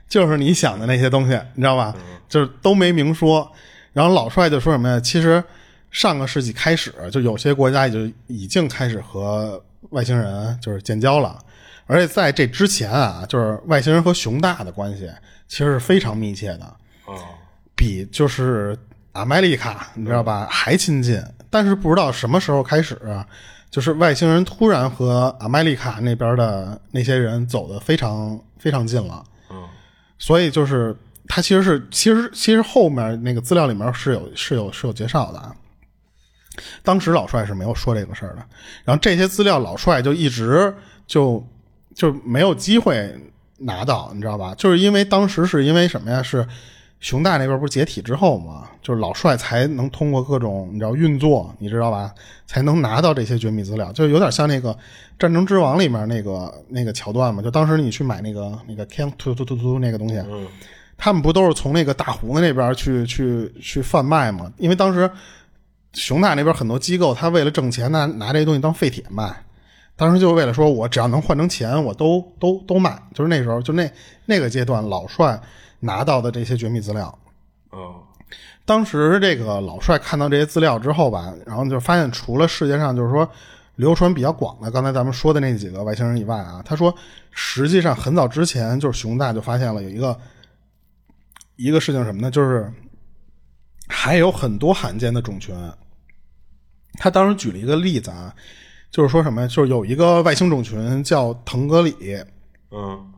[0.08, 1.94] 就是你想的那些东西，你知道吧？
[2.28, 3.50] 就是都没明说。
[3.92, 5.00] 然后老帅就说什么呀？
[5.00, 5.42] 其实
[5.90, 11.38] 上个世纪开始，就有些国家也就已经开始和外星人就是建交了，
[11.86, 15.10] 而且在这之前啊，就是外星人和熊大的关系
[15.48, 16.76] 其实是非常密切的。
[17.06, 17.14] 哦
[17.74, 18.76] 比就是
[19.12, 21.18] 阿麦利卡，你知道吧，还亲近。
[21.48, 23.00] 但是不知道什么时候开始，
[23.70, 29.24] 就是外星人突然和阿麦利卡那边的那些人走的非常非常近了。
[29.50, 29.56] 嗯
[30.18, 30.94] 所以就是
[31.28, 35.54] 他其实是其实其实后面那个资料里面是有是有是有介绍的啊。
[36.82, 38.44] 当时老帅是没有说这个事儿的，
[38.84, 40.74] 然后这些资料老帅就一直
[41.06, 41.42] 就
[41.94, 43.14] 就没有机会
[43.56, 44.54] 拿到，你知道吧？
[44.58, 46.22] 就是因为当时是因为什么呀？
[46.22, 46.46] 是
[47.00, 52.14] 熊大那边不是解体之后嘛，就是老帅才能通过各种你知道运作，你知道吧，
[52.46, 54.72] 才能拿到这些绝密资料，就有点像那个
[55.18, 57.42] 《战争之王》里面那个那个桥段嘛。
[57.42, 60.46] 就当时你去买那个那个 can 突突突突那个东西，嗯
[61.02, 64.52] 他们不都是从那个大胡子那边去去去贩卖吗？
[64.58, 65.10] 因为当时
[65.94, 69.34] 熊大那边很多机构，他为了挣钱拿拿这些东西当废铁卖，
[69.96, 73.02] 当时就是为了说我只要能换成钱，我都都都卖。
[73.14, 73.90] 就是那时候，就那
[74.26, 75.40] 那个阶段，老帅
[75.80, 77.18] 拿到的这些绝密资料。
[77.70, 78.02] 哦
[78.64, 83.28] 当时这个老帅看到这些资料之后吧，然后就发现除了世界上就是说
[83.74, 86.94] 流传比较广的刚才咱们说的那几个外星人以外啊，他说
[87.32, 90.16] 实际上很早之前就是熊大就发现了有一个
[91.56, 92.30] 一个事情什么呢？
[92.30, 92.72] 就是
[93.88, 95.52] 还有很多罕见的种群。
[96.94, 98.32] 他当时举了一个例子啊，
[98.92, 99.48] 就是说什么呀？
[99.48, 102.22] 就是有一个外星种群叫腾格里，
[102.70, 103.12] 嗯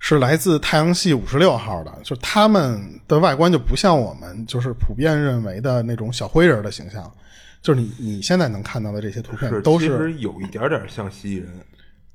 [0.00, 7.12] 是来自太阳系五十六号的，就是他们的外观就不像我们就是普遍认为的那种小灰人的形象，
[7.60, 11.50] 就是你你现在能看到的这些图片都是其实有一点点像蜥蜴人，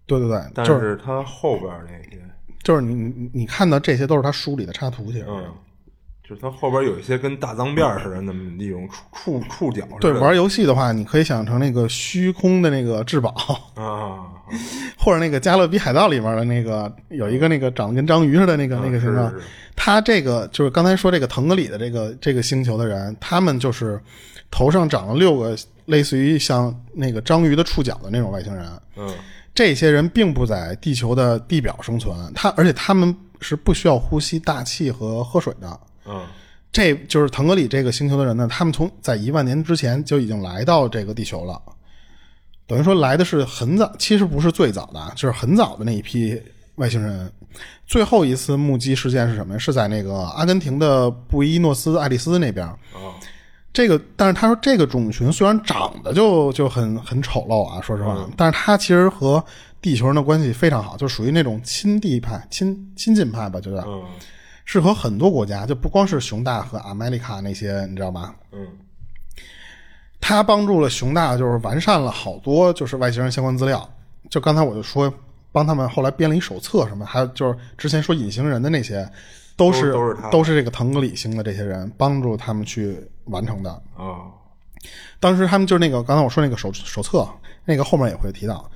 [0.06, 2.22] 对对对，但就是是它后边那些，
[2.64, 5.54] 就是你你你看到这些都是他书里的插图，其实、嗯，
[6.34, 9.88] 就是它后边有一些跟大脏辫似的那么一种触触触角。
[10.02, 13.30] 对玩游戏的话，你可以想象成那个虚空的那个至宝，
[13.76, 14.26] 啊，
[14.98, 19.48] 或者那个《加勒比海盗》里面的那个有一个那个长得跟章鱼似的那个、那个形状是是是。
[19.76, 24.00] 他这个就是刚才说这个腾格里的这个这个星球的人，他们就是
[24.50, 28.66] 头上长了六个类似于像那个章鱼的触角的那种外星人。
[28.98, 29.08] 嗯
[29.56, 35.80] 这些人并不在地球的地表生存，他而且他们是不需要呼吸大气和喝水的。
[36.06, 36.26] 嗯
[36.72, 41.62] 这就是腾格里这个星球的人呢，他们从在一万年之前就已经来到这个地球了，
[42.66, 46.42] 等于说来的是很早，其实不是最早的啊，就是很早的那一批
[46.76, 47.32] 外星人。
[47.86, 49.60] 最后一次目击事件是什么呀？
[49.60, 52.66] 是在那个阿根廷的布宜诺斯艾利斯那边。
[52.66, 52.76] 啊
[53.72, 59.44] 这个，但是他说这个种群虽然长得就就很很丑陋啊，说实话，但是他其实和
[59.82, 64.04] 地球人的关系非常好，就属于那种亲地派、亲亲近派吧，就是嗯
[64.66, 68.36] 是和很多国家，就不光是熊大和阿梅利卡那些，你知道吗？
[68.52, 68.68] 嗯
[70.26, 73.90] 他帮助了熊大，就是完善了好多就是外星人相关资料。
[74.30, 75.14] 就刚才我就说，
[75.52, 79.06] 帮他们后来编了一手册什么，还有就是之前说隐形人的那些，
[79.58, 83.70] 都是都都是都是这个腾格里星的这些人帮助他们去完成的。
[83.98, 84.32] 啊
[85.20, 87.28] 当时他们就是那个刚才我说那个手手册，
[87.66, 88.70] 那个后面也会提到。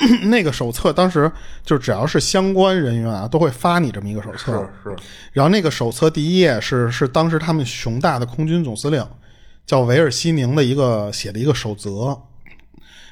[0.28, 1.30] 那个手册当时
[1.64, 4.68] 就只要是相关人员啊，都会发你这么一个手册。
[4.82, 4.96] 是是
[5.32, 9.06] 然后那个手册第一页是是当时他们熊大的空军总司令
[9.66, 12.18] 叫维尔西宁的一个写的一个守则。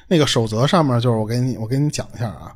[0.07, 2.55] 那个守则上面就是我给你我给你讲一下啊，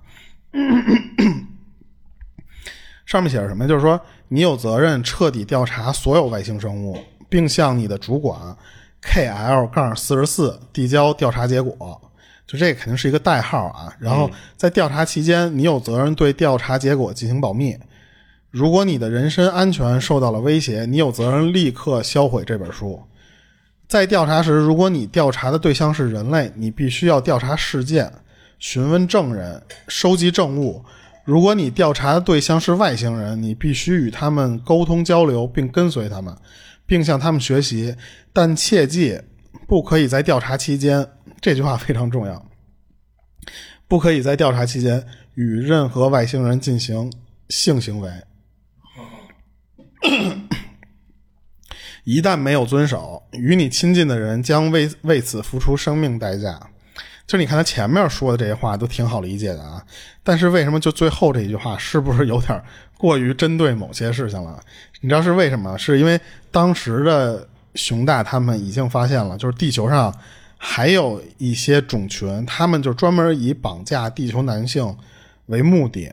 [3.05, 3.67] 上面写着什么？
[3.67, 6.97] 就是说你有责任彻底调查所有外星生物，
[7.29, 8.57] 并向你的主管
[9.01, 12.01] K L 杠四十四递交调查结果。
[12.45, 13.93] 就这肯定是一个代号啊。
[13.99, 17.77] 然后在调查期间，你有责任对调查结果进行保密。
[18.51, 23.01] 如果你的人身安全受到了威胁，你有责任立刻销毁这本书。
[23.87, 28.11] 在调查时，如果你调查的对象是人类，你必须要调查事件、
[28.59, 30.83] 询问证人、收集证物；
[31.25, 36.35] 如果你调查的对象是外星人，你必须与他们沟通交流，并跟随他们，
[36.85, 37.95] 并向他们学习。
[38.31, 39.19] 但切记，
[39.67, 41.07] 不可以在调查期间
[41.43, 42.45] （这句话非常重要）
[43.89, 47.11] 不可以在调查期间与任何外星人进行
[47.49, 48.09] 性行为。
[52.05, 56.57] 一旦没有遵守，与你亲近的人将为为此付出生命代价。
[57.27, 59.85] 就你看他前面说的这些话都挺好理解的啊，
[60.23, 62.61] 但是为什么就最后这一句话是不是有点
[62.97, 64.61] 过于针对某些事情了？
[65.01, 65.77] 你知道是为什么？
[65.77, 66.17] 是因为
[66.51, 70.13] 当时的熊大他们已经发现了，就是地球上
[70.65, 74.95] 还有一些种群，他们就专门以绑架地球男性
[75.47, 76.11] 为目的。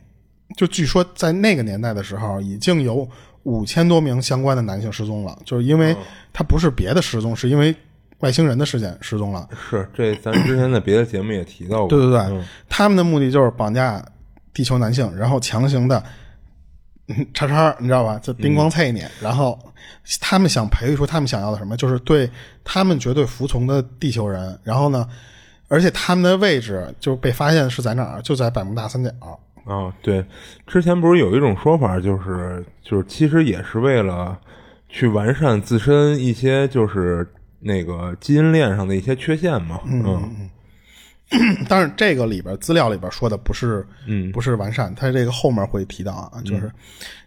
[0.57, 3.07] 就据说在那个年代的时候，已经有。
[3.43, 5.97] 五千多名相关的男性失踪了，就是因为
[6.31, 7.75] 他不是别的失踪，是因为
[8.19, 9.49] 外星人的事件失踪了。
[9.67, 11.87] 是这咱之前在别的节目也提到过。
[11.87, 13.99] 对对对，他们的目的就是绑架
[14.53, 16.03] 地球男性，然后强行的
[17.33, 18.19] 叉叉，你知道吧？
[18.19, 19.57] 就叮咣菜你，然后
[20.19, 22.29] 他们想培育出他们想要的什么，就是对
[22.63, 24.57] 他们绝对服从的地球人。
[24.63, 25.07] 然后呢，
[25.67, 28.21] 而且他们的位置就被发现是在哪儿？
[28.21, 29.09] 就在百慕大三角。
[29.65, 30.25] 啊，对，
[30.65, 34.37] 之前不是有一种说法，就是就是其实也是为了
[34.89, 37.27] 去完善自身一些就是
[37.59, 40.49] 那个基因链上的一些缺陷嘛，嗯。
[41.69, 46.63] 但是这个里边资料里边说的不是，嗯，不是完善，它这个后面会提到啊，就是，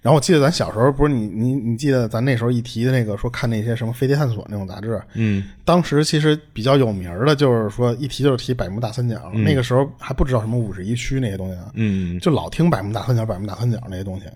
[0.03, 14.27] 然后我记得咱小时候不是你你你记得咱那时候一提的那个说看那些什么飞碟探索那种杂志，嗯，当时其实比较有名的，就是说一提就是提百慕大三角，那个时候还不知道什么五十一区那些东西啊，嗯，就老听百慕大三角百慕大三角那些东西，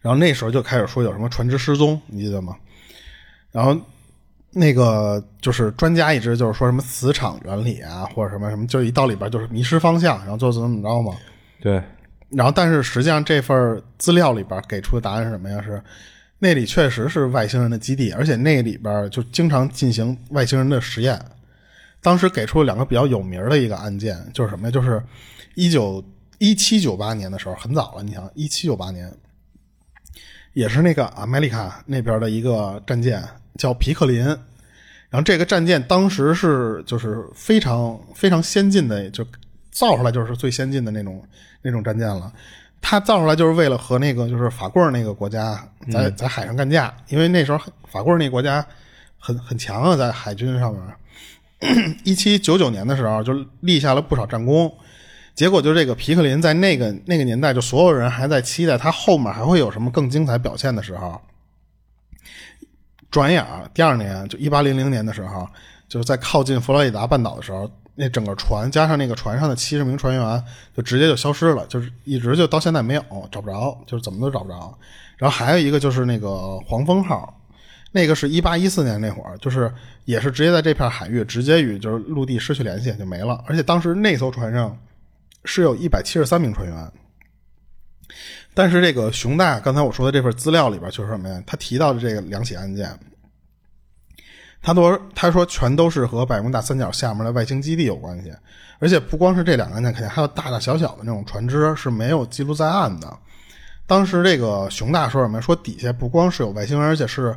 [0.00, 2.56] 然后那时候就开始说有什么船只失踪，你记得吗？
[3.50, 3.76] 然后。
[4.50, 11.16] 那个就是专家一直就是说什么磁场原理啊，或者什么什么，就一到里边就是迷失方向，然后就怎么怎么着嘛。
[11.60, 11.82] 对。
[12.30, 15.62] 然后，但是实际上这份资料里边给出的答案是什么呀？
[15.62, 15.82] 是
[16.38, 21.18] 那里确实是外星人的基地，而且那里边就经常进行外星人的实验。
[22.00, 24.70] 当时给出了两个比较有名的一个案件，就是什么呀？
[24.70, 25.02] 就是
[25.54, 26.04] 一九
[26.38, 28.02] 一七九八年的时候，很早了。
[28.02, 29.12] 你想，一七九八年
[30.52, 33.22] 也是那个阿美利卡那边的一个战舰。
[33.58, 39.22] 叫皮克林，然后这个战舰当时是就是非常非常先进的，就
[39.70, 41.22] 造出来就是最先进的那种
[41.60, 42.32] 那种战舰了。
[42.80, 45.60] 它造出来就是为了和那个就是法棍那个国家
[45.92, 47.58] 在在海上干架，因为那时候
[47.90, 48.64] 法棍那个国家
[49.18, 50.82] 很很强啊，在海军上面。
[52.04, 54.72] 一七九九年的时候就立下了不少战功，
[55.34, 61.20] 结果就这个皮克林在那个那个年代，就所有人还在期待他后面还会有什么更精彩表现的时候。
[63.10, 65.48] 转眼，第二年就一八零零年的时候，
[65.88, 70.44] 就是在靠近佛罗里达半岛的时候，那整个船加上那个船上的七十名船员
[70.76, 74.78] 就直接就消失了，就是一直就到现在没有找不着，就是怎么都找不着。
[75.16, 77.40] 然后还有一个就是那个黄蜂号，
[77.92, 79.72] 那个是一八一四年那会儿，就是
[80.04, 84.78] 也是直接在这片海域直接与就是陆地失去联系就没了，而且当时那艘船上
[85.44, 86.92] 是有一百七十三名船员。
[88.58, 91.40] 但是这个熊大刚才我说的这份资料里边就是什么呀？
[91.46, 92.90] 他提到的这个两起案件，
[94.60, 98.34] 他都他说全都是和百慕大三角下面的外星基地有关系，
[98.80, 103.16] 而且不光是这两个案件，肯定还有大大小小的那种船只是没有记录在案的。
[103.86, 105.40] 当时这个熊大说什么？
[105.40, 107.32] 说底下不光是有外星人，而且是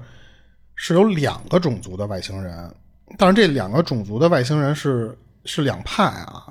[0.73, 2.75] 是有两个种族的外星人。
[3.15, 6.47] 但是这两个种族的外星人是是两派啊。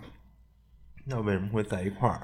[1.05, 2.21] 那为什么会在一块儿？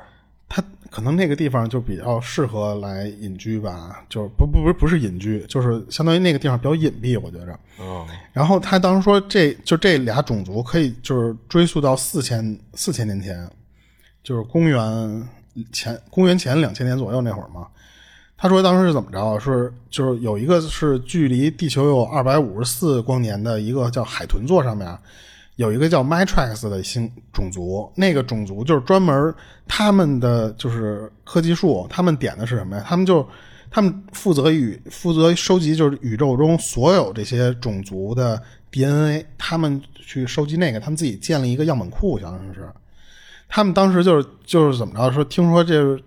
[0.90, 7.58] 他可能那个地方就比较适合来隐居吧，就是不不不不是隐居，就是相当于那个地方比较隐蔽，我觉着。
[7.78, 8.06] 哦。
[8.32, 13.50] 然后他当时说，这就这俩种族可以就是追溯到四千四千年前，
[14.22, 15.28] 就是公元
[15.72, 17.66] 前公元前两千年左右那会儿嘛。
[18.36, 19.38] 他说当时是怎么着？
[19.38, 24.86] 是就是有一个是距离地球有二百五十四光年的一个叫海豚座上面。
[25.56, 29.34] 有一个叫 Matrix 的星种族，那个种族就是专门
[29.66, 32.84] 他们的就是科技树，他们点的是什么呀？
[32.86, 33.26] 他们就
[33.70, 38.40] 他们负责与负责收集就是宇宙中所有这些种族的
[38.70, 42.68] DNA，他们去收集那个，他们自己建了一个样本库，相当于是。
[43.48, 45.98] 他们当时就是就是怎么着说，听说这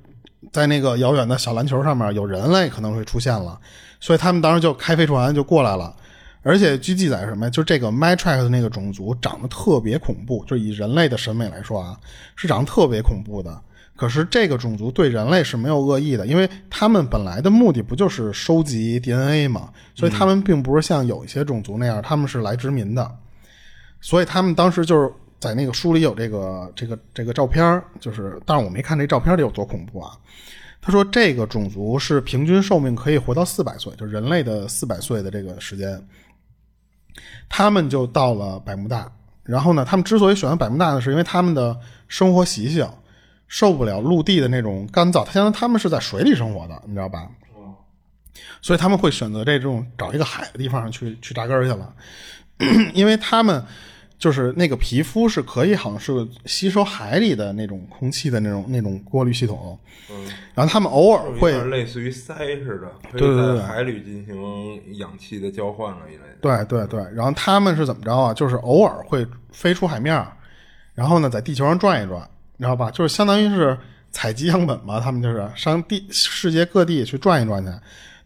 [0.52, 3.60] 在那个遥远的小篮球上面有人类可能会出现了，
[4.00, 5.96] 所以他们当时就开飞船就过来了。
[6.42, 7.50] 而且据记载什么呀？
[7.50, 12.00] 就这个 Matrix 那个种族长得特别恐怖，就以人类的审美来说啊，
[12.36, 13.62] 是长得特别恐怖的。
[13.96, 23.12] 可是这个种族对人类是没有恶意的，因为他们本来的目的不就是收集 DNA 嘛，所以他们并不是像有一些种族那样，他们是来殖民的。
[24.00, 30.14] 所以他们当时就是在那个书里有这个这个这个照片，就是但是我没看这照片里有多恐怖啊。
[30.82, 36.02] 他说这个种族是平均寿命可以活到四百岁，就是人类的四百岁的这个时间。
[37.48, 39.12] 他们就到了百慕大，
[39.44, 42.88] 然后呢，他们之所以选择百慕大呢，是因为他们的生活习性
[43.48, 47.30] 受不了陆地的那种干燥，他相当于他们是在水里生活的，你知道吧？
[48.62, 51.94] 所以他们会选择这种找一个海的地方去去扎根去了，
[52.94, 53.66] 因为他们。
[54.20, 59.80] 就是那个皮肤是可以，好像是吸收海里的那种空气的那种那种过滤系统。
[60.12, 66.24] 嗯，然后他们偶尔会类似于鳃似的，对对对，海里进行氧气的交换了一类。
[66.42, 68.34] 对对对，然后他们是怎么着啊？
[68.34, 70.22] 就是偶尔会飞出海面，
[70.94, 72.22] 然后呢，在地球上转一转，
[72.58, 72.92] 你知道吧？
[72.92, 73.78] 就是相当于是
[74.12, 77.72] 采集样本嘛，他们就是上地世界各地去转一转去。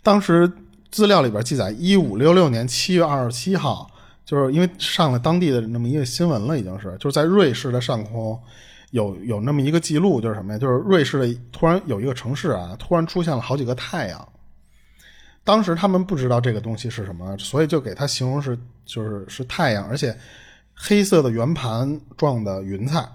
[0.02, 0.52] 当时
[0.90, 3.92] 资料里边记载，一五六六年七月二十七号。
[4.26, 8.40] 就是因为上了当地的那么一个新闻了，已经是就是在瑞士的上空
[8.92, 10.58] 有有那么一个记录，就是什么呀？
[10.58, 14.28] 就是瑞士的突然有一个城市啊，突然出现了好几个太阳。
[15.44, 20.16] 当时他们不知道这个东西是什么，所以就给它形容是就是是太阳，而且
[20.74, 23.06] 黑色的圆盘状的云彩，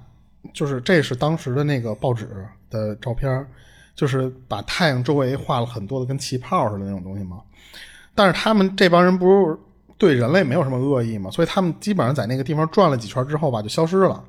[0.53, 2.29] 就是这是当时的那个报纸
[2.69, 3.47] 的照片，
[3.95, 7.41] 就是把太阳周围画了很多的跟气泡似的那种东西嘛。
[8.15, 9.59] 但是他们这帮人不是。
[9.99, 14.25] 对人类没有什么恶意嘛，所以他们基本上在那个地方转了几圈之后吧，就消失了。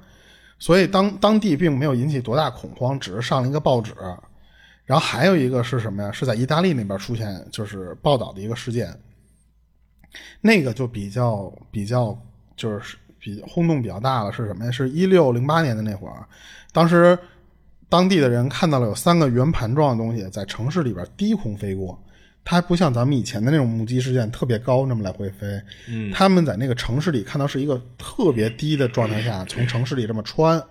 [0.57, 3.93] 所以当当地并没有引起多大恐慌，只是上了一个报纸。
[4.83, 6.11] 然后还有一个是什么呀？
[6.11, 8.91] 是在意大利那边出现，就是报道的一个事件。
[10.41, 12.17] 那个就比较比较
[12.57, 14.71] 就是比轰动比较大了，是什么呀？
[14.71, 16.25] 是一六零八年的那会儿，
[16.73, 17.17] 当时
[17.87, 21.97] 当地的人看到了有三个圆盘状的东西在城市里边低空飞过。
[22.45, 25.47] 它还不像咱们以前的那种目击事件特别高，那么来回飞。
[25.87, 30.61] 嗯，他们在那个城市里看到是一个特别低的状态下， 从城市里这么穿。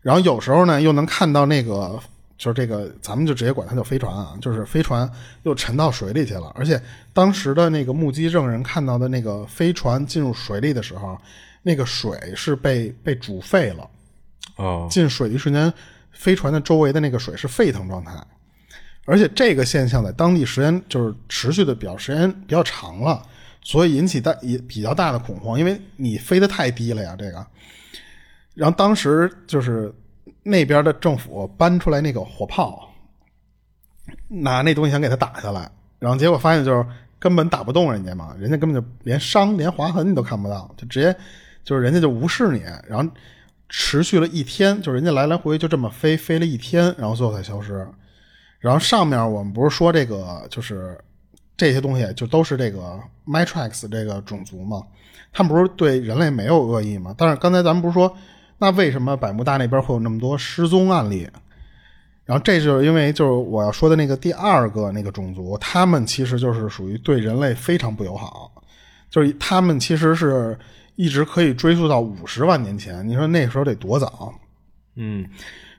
[0.00, 1.98] 然后有时候呢，又能看到那个，
[2.38, 5.10] 就是这个，咱们就直接管它叫飞船啊，就是飞船
[5.42, 6.52] 又沉到水里去了。
[6.54, 6.80] 而且
[7.12, 11.18] 当时的那个目击证人看到的那个飞船进入水里的时候，
[11.64, 13.90] 那个水是被被煮沸了。
[14.54, 15.72] 哦，进水的一瞬间，
[16.12, 18.12] 飞船的周围的那个水是沸腾状态。
[19.06, 23.22] 而且这个现象在当地时间就是持续的比较时间比较长了，
[23.62, 27.46] 所以引起大也比较大的恐慌，因为你飞得太低了呀，这个。
[28.54, 29.94] 然后当时就是
[30.42, 32.90] 那边的政府搬出来那个火炮，
[34.28, 36.84] 拿那东西想给它打下来，然后结果发现就是
[37.18, 41.16] 根本打不动人家嘛，人家根本就连伤连划痕你都看不到，就直接
[41.62, 43.08] 就是人家就无视你，然后
[43.68, 47.86] 持续了一天，就是人家来来回回就这么飞飞了一天，然后最后才消失。
[48.66, 50.98] 然后上面我们不是说这个就是
[51.56, 54.82] 这些东西就都是这个 Matrix 这个种族嘛？
[55.32, 57.14] 他们不是对人类没有恶意吗？
[57.16, 58.12] 但是刚才咱们不是说，
[58.58, 61.30] 那为什么百慕大那边会有那么多失踪案例？
[62.24, 68.50] 然后这就是因为就是我要说的那个第二个那个种族，他们其实就是属于对人类非常不友好，
[69.08, 70.58] 就是他们其实是
[70.96, 73.08] 一直可以追溯到五十万年前。
[73.08, 74.34] 你说那时候得多早？
[74.96, 75.24] 嗯。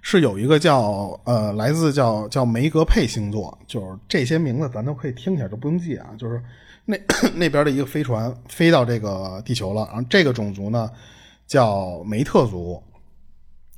[0.09, 6.07] 是有一个叫呃，来自叫叫梅格佩星座，就是这些名字咱都可以听起来都不用记啊。
[6.17, 6.41] 就是
[6.85, 6.97] 那
[7.35, 10.89] 那边的一个飞船飞到这个地球了，然后这个种族呢
[11.45, 12.81] 叫梅特族，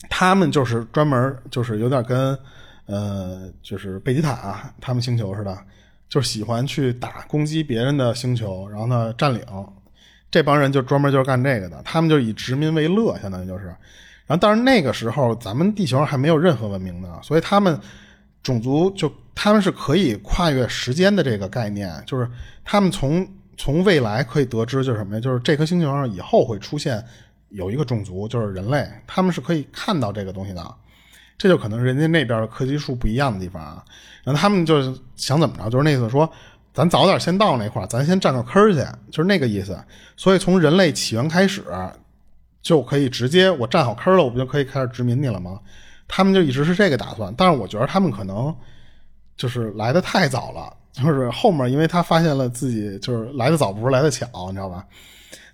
[0.08, 2.38] 他们就是专门就是有点跟
[2.86, 5.58] 呃就是贝吉塔他们星球似的，
[6.08, 9.44] 就喜欢去打攻击别人的星球，然后呢占领。
[10.30, 13.76] 这帮人就专门就是干这个的，他们就以殖民为乐，相当于就是。
[14.30, 17.80] 然后，当然那个时候咱们地球上还没有任何文明呢，所以他们
[18.44, 22.30] 种族就他们是可以跨越时间的这个概念，就是
[22.64, 23.28] 他们从
[23.58, 25.20] 从未来可以得知，就是什么呀？
[25.20, 27.04] 就是这颗星球上以后会出现
[27.50, 30.64] 有一个种族，就是人类，他们是可以看到这个东西的。
[31.36, 33.84] 这就可能人家那边的科技树不一样的地方啊。
[34.24, 36.32] 然后他们就是想怎么着，就是那意思说，
[36.72, 39.76] 咱早点先到那块儿，咱先占个坑去，就是那个意思。
[40.16, 41.64] 所以从人类起源开始。
[42.62, 45.60] 就可以直接我占好坑了，我不就可以开始殖民你了吗？
[46.08, 48.54] 他们就一直是这个打算，但是我觉得他们可能
[49.38, 54.86] 就是来的太早了，就是后面因为他发现了自己就是来的早不如来的巧，你知道吧？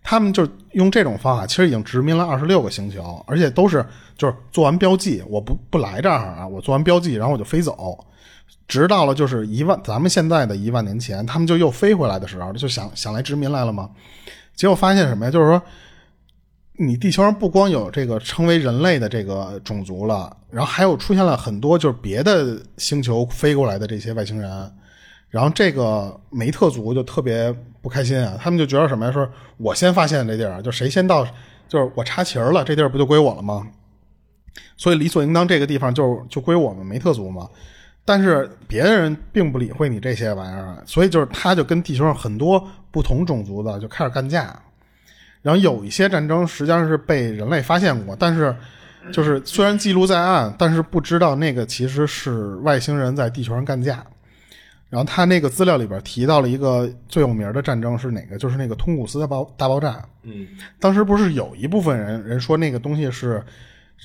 [0.01, 3.84] 他们就用这种方法，其实已经殖民了二十六个星球，而且都是
[4.18, 7.97] 就是做完标记，我不不来这儿啊，我做完标记，然后我就飞走，
[8.68, 13.89] 直到了就是一万咱们现在的一万年前，他们就又飞回来的时候，就想想来殖民来了吗？
[14.56, 15.32] 结果发现什么呀？
[15.32, 15.62] 就是说，
[16.78, 24.71] 你地球上不光有这个称为人类的这个种族了，然后还有出现了很多就是别的星球飞过来的这些外星人。
[25.30, 29.11] 然后这个梅特族就特别不开心啊，他们就觉得什么呀？
[29.11, 31.26] 说我先发现这地儿，就谁先到，
[31.67, 33.67] 就是我插旗儿了，这地儿不就归我了吗？
[34.78, 37.49] 所以理所应当这个地方就就归我们梅特族嘛。
[38.05, 44.57] 但是别人并不理会你这些玩意儿，所以就是他就跟地球上很多不同种族的就开始干架。
[45.46, 48.56] 然后有一些战争实际上是被人类发现过，但是
[49.14, 54.04] 就是虽然记录在案，但是不知道那个其实是外星人在地球上干架。
[54.89, 58.39] 然后他那个资料里边提到了一个最有名的战争是哪个？
[58.39, 60.04] 就是那个通古斯大爆大爆炸。
[60.24, 60.48] 嗯，
[60.80, 63.43] 当时不是有一部分人人说那个东西是，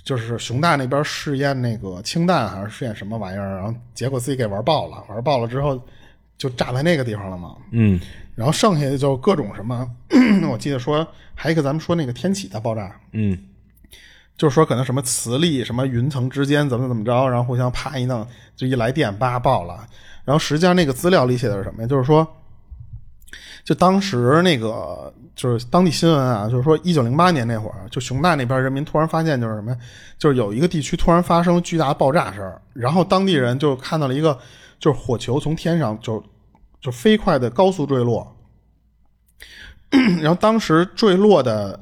[0.05, 5.81] 就是熊大那边试验那个氢弹还是试验什么玩意儿，然后结果自己给玩爆了，玩爆了之后
[6.37, 7.55] 就炸在那个地方了嘛。
[7.71, 8.01] 嗯，
[8.41, 9.87] 然后剩下的就各种什么，
[10.51, 12.91] 我记得说还有一个咱们说那个天启大爆炸。
[13.13, 13.39] 嗯，
[14.35, 18.27] 就是说可能什么磁力什么云层之间怎么怎么着，然后互相啪一弄，
[18.57, 19.87] 就一来电叭爆了。
[20.25, 21.87] 然后实际上那个资料里写的是什么呀？
[21.87, 22.27] 就是说，
[23.63, 29.77] 就当时那个就是当地新闻啊，就是说一九零八年那会儿，就熊大那边人民突然发现就是什么呀？
[30.19, 34.39] 就是有一个地区突然发生巨大的爆炸声，然后当地人就看到了一个
[34.79, 36.25] 就是火球从天上就
[36.81, 38.37] 就飞快的高速坠落，
[40.21, 41.79] 然后当时坠落的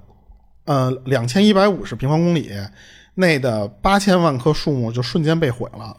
[0.64, 2.50] 呃两千一百五十平方公里
[3.14, 5.96] 内的八千万棵树木就瞬间被毁了。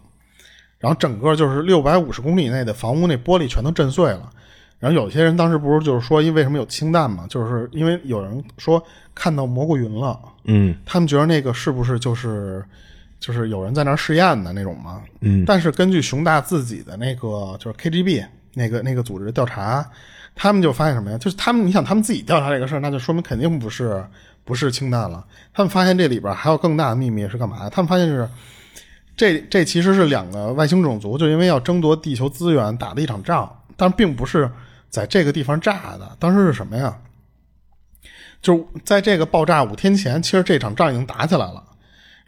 [0.80, 4.30] 然后整个就是六百五十公里内的房屋那玻璃全都震碎了，
[4.80, 7.28] 然后有些人当时不是就是说，因为什么有氢弹嘛？
[7.28, 8.82] 就是因为有人说
[9.14, 12.64] 看到蘑菇云了，嗯，他们觉得那个是不是就是
[13.20, 15.04] 就是有人在那儿试验的那种嘛？
[15.20, 19.86] 嗯，但是根据熊大自己的那个就是 KGB 那个那个组织调查，
[20.36, 21.18] 他们就发现什么呀？
[21.18, 24.04] 就是他们你想他们自己调查这个事儿，那就说明肯定不是
[24.43, 25.26] 不是氢弹了。
[25.54, 27.70] 他们发现这里边还有更大的秘密是干嘛？
[27.70, 28.30] 他们发现是。
[29.18, 34.50] 这这其实是两个外星种族，就因为要争夺地球资源打的一场仗，但并不是
[34.89, 36.16] 在这个地方炸的。
[36.18, 36.97] 当时是什么呀？
[38.41, 41.62] 就在这个爆炸五天前，其实这场仗已经打起来了。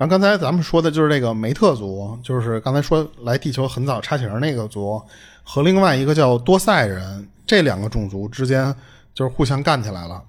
[0.02, 5.00] 然后刚才咱们说的就是这个梅特族，就是刚才说来地球很早插旗那个族，
[5.44, 8.76] 和另外一个叫多塞人，这两个种族之间
[9.14, 10.20] 就是互相干起来了。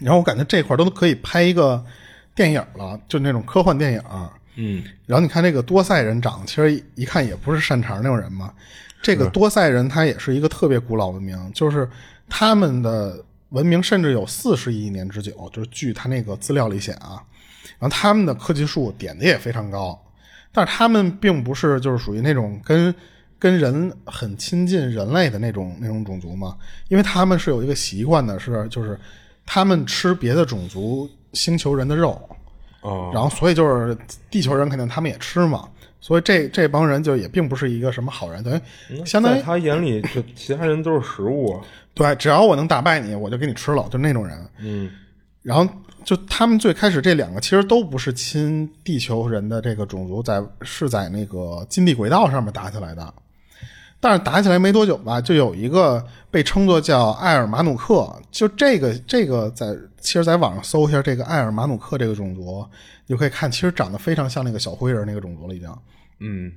[0.00, 1.84] 然后我感觉这块都可以拍一个
[2.34, 4.02] 电影了，就那种科幻电影。
[4.56, 8.54] 嗯，然后你看这个多塞人长，其实一看也不是善茬那种人嘛。
[9.02, 11.86] 这个多塞人他也是一个特别古老文明，就是
[12.26, 17.22] 他们的文明甚至有四十亿年之久，就是据他那个资料里写啊。
[17.82, 20.00] 然后他们的科技树点的也非常高，
[20.52, 22.94] 但是他们并不是就是属于那种跟
[23.40, 26.56] 跟人很亲近人类的那种那种种族嘛，
[26.86, 28.96] 因为他们是有一个习惯的，是就是
[29.44, 32.16] 他们吃别的种族星球人的肉。
[32.82, 33.98] 哦，然后所以就是
[34.30, 35.68] 地球人肯定他们也吃嘛，
[36.00, 38.60] 所以这这帮人就也并不是一个什么好人，等
[38.90, 41.60] 于相当于他眼里就其他人都是食物。
[41.94, 44.36] 对，只要我能打败你，我就给你吃了，就那种人。
[44.58, 44.90] 嗯，
[45.42, 45.68] 然后
[46.04, 53.14] 就他们最开始这两个其实都不是亲地球人的这个种族，在是在那个近地轨道上面打起来的。
[54.00, 62.66] 但是打起来没多久吧，就有一个被称作叫艾尔马努克，就这个这个在其实在网上搜一下这个艾尔马努克这个种族，
[63.06, 65.72] 就可以看，其实长得非常像那个小灰人那个种族了已经。
[66.18, 66.50] 嗯，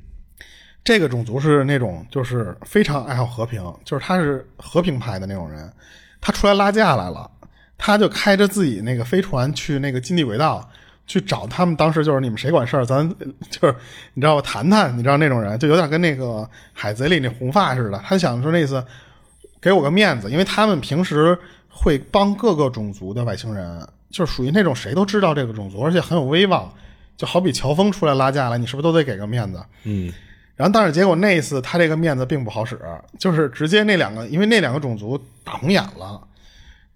[0.83, 5.71] 这个种族是那种就是非常爱好和平，就是他是和平派的那种人，
[6.19, 7.29] 他出来拉架来了，
[7.77, 10.69] 他就开着自己那个飞船去那个近地轨道。
[11.07, 13.07] 去找他们，当时就是你们谁管事儿，咱
[13.51, 13.75] 就是
[14.15, 18.01] 你知道吧，谈谈，你知道那种人，就有点跟那个海贼里那红发似的。
[18.03, 18.83] 他想说那意思，
[19.61, 21.37] 给我个面子，因为他们平时
[21.69, 26.73] 会帮各个种族的外星人，就是属于那种谁都知道这个种族，而且很有威望，
[27.15, 29.63] 就好比乔峰出来拉架了，你是不是都得给个面子？
[29.83, 30.11] 嗯。
[30.55, 32.79] 然后，但是结果那一次他这个面子并不好使，
[33.19, 36.19] 就是直接那两个，因为那两个种族打红眼了，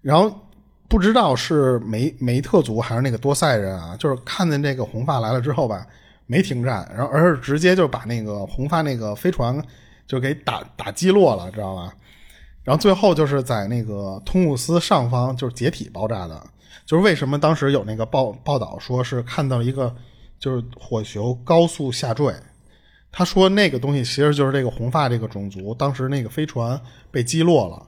[0.02, 0.36] 然后。
[0.90, 5.86] 不知道是梅梅特族还是那个多塞人啊，就是看见这个红发来了之后吧，
[6.26, 9.64] 没停战，然后而是直接就把那个红发那个飞船
[10.04, 11.94] 就给打打击落了，知道吧？
[12.64, 16.44] 然后最后就是在那个通古斯上方就是解体爆炸的，
[16.84, 19.94] 就是为什么当时有那个报报道说是看到一个
[20.40, 22.34] 就是火球高速下坠，
[23.12, 26.80] 他说那个东西其实就是这个红发这个种族当时那个飞船
[27.12, 27.86] 被击落了，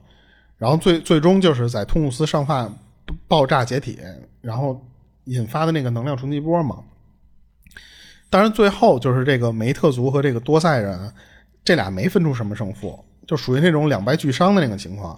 [0.57, 2.71] 然后最最终就是在通古斯上发。
[3.27, 3.99] 爆炸解体，
[4.41, 4.85] 然后
[5.25, 6.79] 引发的那个能量冲击波嘛。
[8.29, 11.13] 当然，最后就是这个梅特族和这个多塞人，
[11.63, 15.17] 这俩没分出什么胜负，就属于那种两败俱伤的那个情况。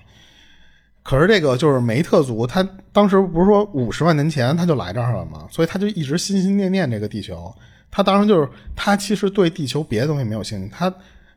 [1.02, 5.48] 可是这个就是梅特族，他当时不是说五十万年前他就来这儿了吗？
[5.52, 7.54] 所以他就一直心心念念这个地球。
[7.90, 10.94] 他当时就是他其实对地球别的东西没有兴趣，他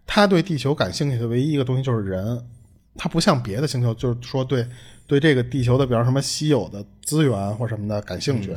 [0.07, 2.45] 他对地球感兴趣的唯一一个东西就是人。
[2.97, 4.67] 他不像别的星球，就是说对
[5.09, 8.57] 对这个地球的，比方什么稀有的资源或什么的感兴趣。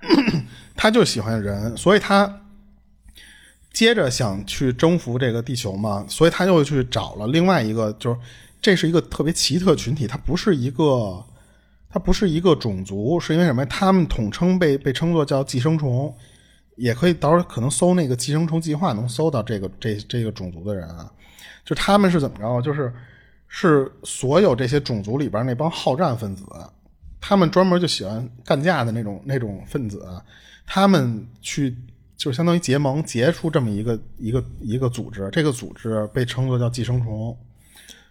[0.76, 2.42] 他就喜欢人，所以他
[3.72, 8.18] 接着想去征服这个地球嘛，所以他又去找了另外一个，就是
[8.62, 11.24] 这是一个特别奇特群体，它不是一个，
[11.88, 13.64] 它不是一个种族，是因为什么？
[13.66, 16.14] 他们统称被被称作叫寄生虫，
[16.76, 21.10] 也可以到时候可能搜那个寄生虫计划，能搜到这个这这个种族的人啊，
[21.64, 22.62] 就他们是怎么着？
[22.62, 22.92] 就是
[23.58, 26.44] 是所有这些种族里边那帮好战分子。
[27.18, 30.06] 他们专门就喜欢干架的那种那种分子，
[30.66, 31.74] 他们去
[32.18, 37.34] 就是相当于结盟结出这么一个一个一个组织，这个组织被称作叫寄生虫，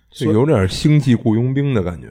[0.10, 2.10] 就有点星际雇佣兵的感觉。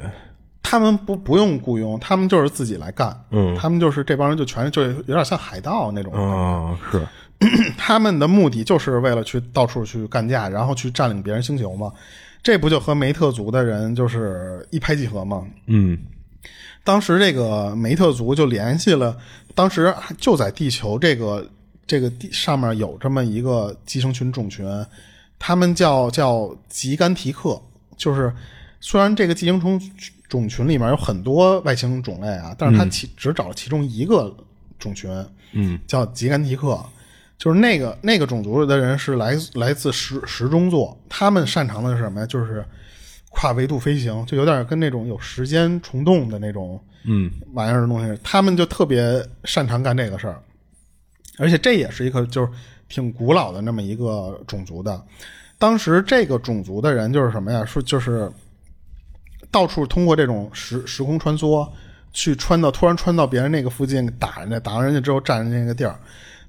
[0.62, 3.20] 他们不不用雇佣，他们就是自己来干。
[3.32, 6.12] 嗯，他们就是这帮人就全就有点像海盗那种。
[6.14, 7.04] 啊，是。
[7.76, 11.92] 他们的目的就是为了去到处去干架，然后去占领别人星球嘛。
[12.44, 15.44] 这不就和梅特族的人就是一拍即合吗？
[15.66, 15.98] 嗯。
[16.84, 19.16] 当时这个梅特族就联系了，
[19.54, 21.50] 当时就在地球这个
[21.86, 24.66] 这个地上面有这么一个寄生群种群，
[25.38, 27.58] 他们叫叫吉甘提克，
[27.96, 28.30] 就是
[28.82, 29.80] 虽然这个寄生虫
[30.28, 34.36] 种群里面有很多外星种类啊，但是他其只找了其中一个
[34.78, 35.10] 种群，
[35.52, 36.78] 嗯，叫吉甘提克，
[37.38, 42.26] 就是那个那个种族的人是来来自时时钟座，他们擅长的是什么呀？
[42.26, 42.64] 就是。
[43.36, 50.40] 跨维度飞行就有点跟那种有时间虫洞的那种嗯玩意儿的东西，他们就特别擅长干这个事儿，
[51.38, 52.48] 而且这也是一个就是
[52.88, 55.04] 挺古老的那么一个种族的。
[55.58, 57.64] 当时这个种族的人就是什么呀？
[57.64, 58.30] 说就是
[59.50, 61.68] 到处通过这种时时空穿梭
[62.12, 65.98] 去穿到突然穿到别人那个附近打人家，打完人家之后占人家那个地儿。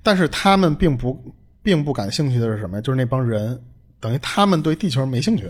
[0.05, 1.19] 但是他们并不
[1.63, 2.81] 并不感兴趣的是什么呀？
[2.81, 3.59] 就是那帮人，
[3.99, 5.49] 等于他们对地球没兴趣。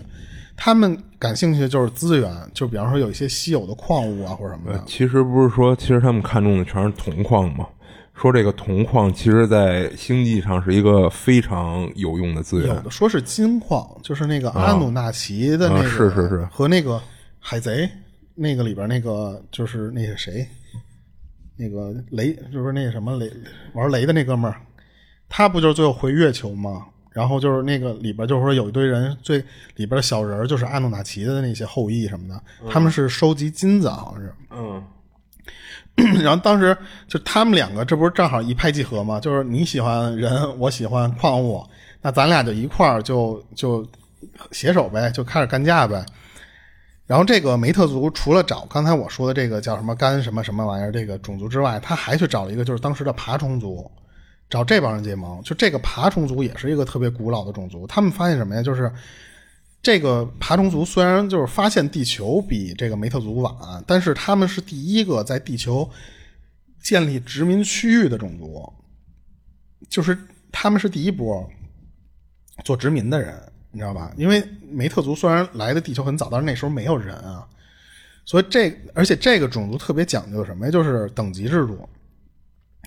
[0.56, 4.82] 他们感兴趣的就是资源，就比方说有一些稀有的矿物啊，或者什么的。
[4.88, 7.68] 其实不是说，其实他们看中的全是铜矿嘛。
[8.14, 12.74] 说这个铜矿，其实，在星际上是一个非常有用的资源。
[12.74, 17.02] 有的说是金矿，就是那个阿努纳奇的那个，是是是，和那个
[17.40, 17.90] 海贼
[18.34, 20.48] 那个里边那个，就是那个谁，
[21.58, 23.32] 那个雷，就是那个什么雷
[23.74, 24.62] 玩雷的那哥们儿，
[25.30, 26.86] 他不就是最后回月球吗？
[27.12, 29.38] 然后就是那个里边，就是说有一堆人，最
[29.76, 34.34] 里边的小人就是阿努纳奇的那些后裔什么的，他们是收集金子，好像是。
[34.52, 34.84] 嗯。
[36.22, 36.76] 然后当时
[37.08, 39.18] 就他们两个，这不是正好一拍即合吗？
[39.18, 41.66] 就是你喜欢人，我喜欢矿物，
[42.02, 43.88] 那咱俩就一块儿就就
[44.52, 46.06] 携手呗，就开始干架呗。
[47.06, 53.90] 然后这个梅特族除了找刚才我说的这个叫什么干什么什么玩意儿这个种族之外，他还去找了一个就是当时的爬虫族。
[54.48, 57.88] 找这帮人结盟，就这个爬虫族也是一个特别古老的种族。
[57.88, 58.62] 他们发现什么呀？
[58.62, 58.92] 就是
[59.82, 63.52] 这个爬虫族虽然就是发现地球比这个梅特族晚，
[63.88, 65.90] 但是他们是第一个在地球
[66.80, 68.72] 建立殖民区域的种族，
[69.90, 70.16] 就是
[70.52, 71.50] 他们是第一波
[72.64, 73.34] 做殖民的人，
[73.76, 74.10] 你知道吧？
[74.16, 77.46] 因为梅特族虽然来的地球很早，但是那时候没有人啊，
[78.24, 80.72] 所以这而且这个种族特别讲究什么呀？
[80.72, 81.88] 就是等级制度。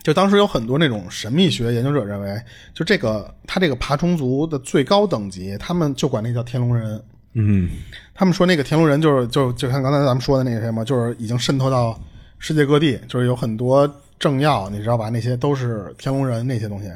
[0.03, 2.41] 就当时有很多那种神秘学研究者认为，
[2.73, 7.05] 就这个他这个爬虫族的最高等级，他们就管那叫天龙人。
[7.35, 7.69] 嗯，
[8.15, 12.01] 他们说那个天龙人就是就就像刚才咱们说的那个什么，就是已经渗透到
[12.39, 13.87] 世界各地，就是有很多
[14.19, 15.11] 政要，你知道吧？
[15.11, 16.91] 那些都是天龙人那些东西。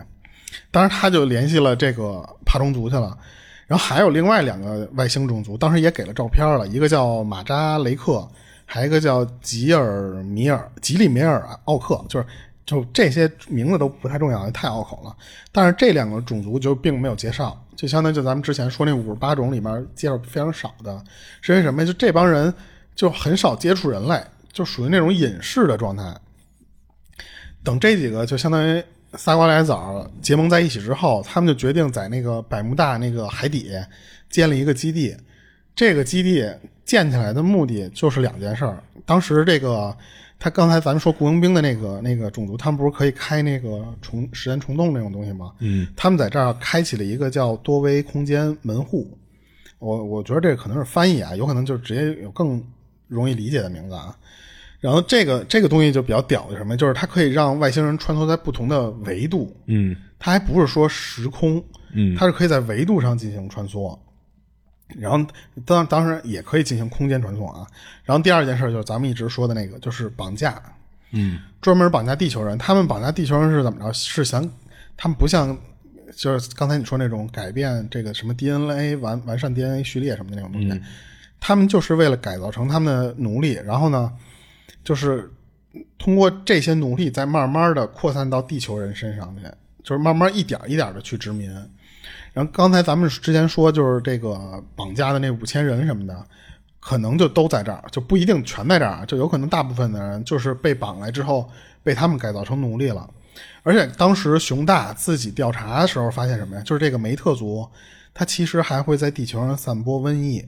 [0.70, 3.16] 当时他就联系了这个爬虫族去了，
[3.72, 8.28] 然后还有另外两个外星种族，当时也给了照片了，一个叫马扎雷克，
[8.66, 12.26] 还有一个叫吉尔米尔吉里米尔奥克，就是。
[12.64, 15.14] 就这些名字都不太重要，太拗口了。
[15.50, 21.02] 但是这两个种族就并没有介绍，就相当于就咱们之前说那五十八种里面介绍非常少的，
[21.40, 21.84] 是因为什么？
[21.84, 22.54] 就这帮人
[22.94, 26.16] 就很少接触人类，就属于那种隐士的状态。
[27.64, 28.82] 等这几个就相当于
[29.16, 33.70] 仨瓜俩枣结盟在一起之后，他们就决定在那个百慕大那个海底
[34.30, 35.16] 建立一个基地。
[35.74, 36.48] 这个基地
[36.84, 38.82] 建起来的目的就是两件事儿。
[39.04, 39.96] 当时这个。
[40.44, 45.52] 他刚才咱们说雇佣兵的那个那个种族，他们不是可以开那个虫时间虫洞那种东西吗？
[45.60, 49.08] 嗯，他们在这儿开启了一个叫多维空间门户。
[49.78, 52.60] 我我觉得这可能是翻译啊，有可能就直接有更
[53.06, 54.18] 容易理解的名字啊。
[54.82, 63.96] 然后这个这个东西就比较屌的什么，就是它可以让外星人穿梭在不同的维度，嗯，它还不是说时空，嗯，它是可以在维度上进行穿梭。
[64.98, 65.24] 然后
[65.64, 67.64] 当当然也可以进行空间传送啊。
[68.04, 70.60] 然后第二件事就是咱们一直说的那个，就是绑架，
[71.12, 72.58] 嗯，专门绑架地球人。
[72.58, 73.92] 他们绑架地球人是怎么着？
[73.94, 74.42] 是想
[74.96, 75.56] 他们不像
[76.14, 80.82] 就是刚才你说那种改变这个什么 DNA 完完善 DNA 序列什么的那种东西，
[81.40, 84.12] 他们就是为了改造成他们的奴隶，然后呢，
[84.84, 85.30] 就是
[85.98, 89.42] 通过这些奴隶再慢慢的扩散到地球人身上去，
[89.82, 91.50] 就是慢慢一点一点的去殖民。
[92.32, 96.26] 然后刚才咱们之前说，就是这个绑架的那五千人什么的，
[96.80, 101.48] 可能就都在这儿，就不一定全在这儿，就有可能大部分的人就是被绑来之后
[101.82, 103.08] 被他们改造成奴隶了。
[103.62, 106.62] 而且当时熊大自己调查的时候发现什么呀？
[106.62, 107.68] 就是这个梅特族，
[108.12, 110.44] 他其实还会在地球上散播瘟疫。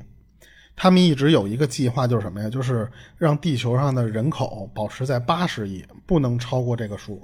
[0.76, 2.50] 他们一直有一个计划，就是什么呀？
[2.50, 7.22] 就是让地球上的人口保持在八十亿，不能超过这个数。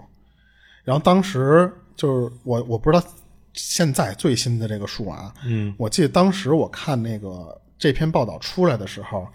[0.84, 3.05] 然后当时就是我我不知道。
[3.53, 9.26] 现在最新的这个数啊，嗯，我记得当时我看那个这篇报道出来的时候，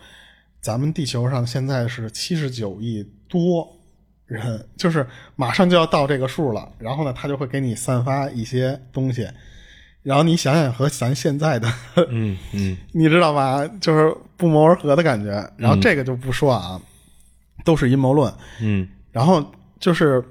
[0.61, 3.67] 咱们地球上现在是七十九亿多
[4.25, 5.05] 人，就是
[5.35, 6.71] 马上就要到这个数了。
[6.79, 9.27] 然后呢，他就会给你散发一些东西，
[10.05, 11.67] 然后你想想和咱现在的，
[12.09, 13.67] 嗯嗯，你知道吧？
[13.81, 15.31] 就是不谋而合的感觉。
[15.57, 16.79] 然后这个就不说啊，
[17.65, 18.31] 都是阴谋论。
[18.61, 19.43] 嗯，然后
[19.79, 20.23] 就是。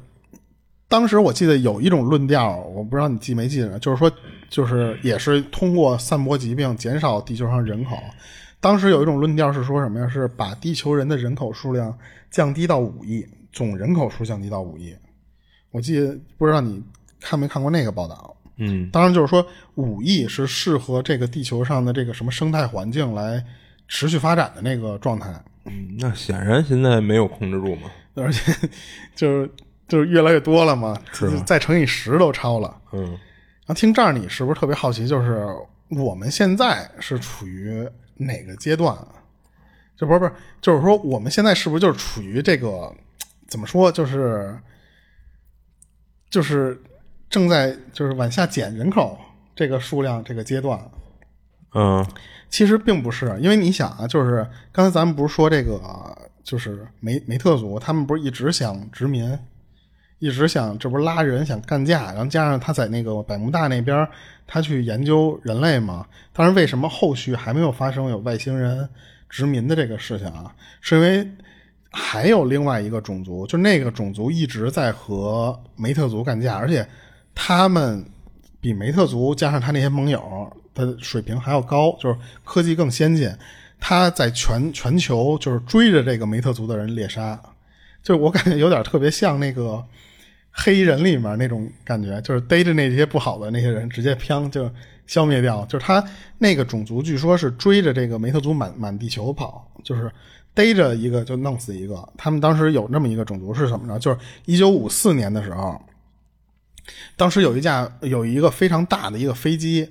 [0.87, 4.09] 当时我记得有一种论调，我不知道你记没记得，就是说，
[4.49, 7.99] 就是也是通过散播疾病减少地球上人口。
[8.61, 10.09] 当时有一种论调是说什么呀？
[10.09, 11.93] 是把地球人的人口数量
[12.31, 14.95] 降低到五亿，总人口数降低到五亿。
[15.72, 16.81] 我记得不知道你
[17.18, 18.34] 看没看过那个报道？
[18.57, 23.44] 嗯，当然就是说五亿是适合这个地球上的这个什么生态环境来
[23.88, 25.30] 持续发展的那个状态。
[25.64, 28.52] 嗯，那显然现在没有控制住嘛，而且
[29.14, 29.50] 就是。
[29.86, 30.98] 就是越来越多了嘛，
[31.44, 32.74] 再乘以十都超了。
[32.92, 35.07] 嗯，然后听这儿，你是不是特别好奇？
[35.07, 35.46] 就是
[35.90, 38.96] 我们现在是处于哪个阶段？
[39.94, 40.32] 就不是不是，
[40.62, 42.90] 就是说我们现在是不是就是处于这个
[43.46, 43.92] 怎么说？
[43.92, 44.59] 就是
[46.30, 46.80] 就是
[47.35, 49.18] 正在就是往下减人口
[49.57, 50.80] 这个数量这个阶段？
[51.74, 52.07] 嗯，
[52.49, 55.80] 其实并不是，因为你想啊，就是刚才咱们不是说这个，
[56.45, 59.37] 就是梅梅特族，他们不是一直想殖民？
[60.20, 64.09] 一直想，这不是拉人想干架，然后加上他在那个百慕大那边，
[64.47, 66.07] 他去研究人类嘛。
[66.32, 68.89] 但是，为什么后续还没有发生有外星人
[69.28, 70.55] 殖民的这个事情啊？
[70.80, 71.28] 是因为
[71.91, 76.87] 还有另外一个种族，就那个种族一直在和梅特族干架，而且
[77.35, 78.05] 他们
[78.61, 83.30] 比梅特族加上他那些盟友的水平还要高，就是科技更先进。
[83.80, 87.41] 他在全全球就是追着这个梅特族的人猎杀，
[88.03, 89.85] 就是我感觉有点特别像那个。
[90.57, 94.70] 黑人里面那种感觉，就是逮着那些不好的那些人，直接砰就
[95.05, 95.66] 消灭掉。
[95.66, 96.01] 就是他
[96.39, 100.09] 那个种族，据说是追着这个梅特族满满地球跑，就是
[100.55, 102.09] 逮着一个就弄死一个。
[102.16, 103.99] 他们当时有那么一个种族是什么着？
[103.99, 105.76] 就是一九五四年的时候，
[107.16, 109.89] 当时有一架有一个非常大的一个飞机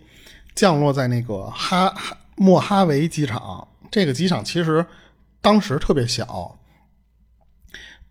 [0.56, 1.94] 降落在那个哈
[2.36, 3.68] 莫哈维机场。
[3.92, 4.86] 这个机场其实
[5.42, 6.58] 当时特别小。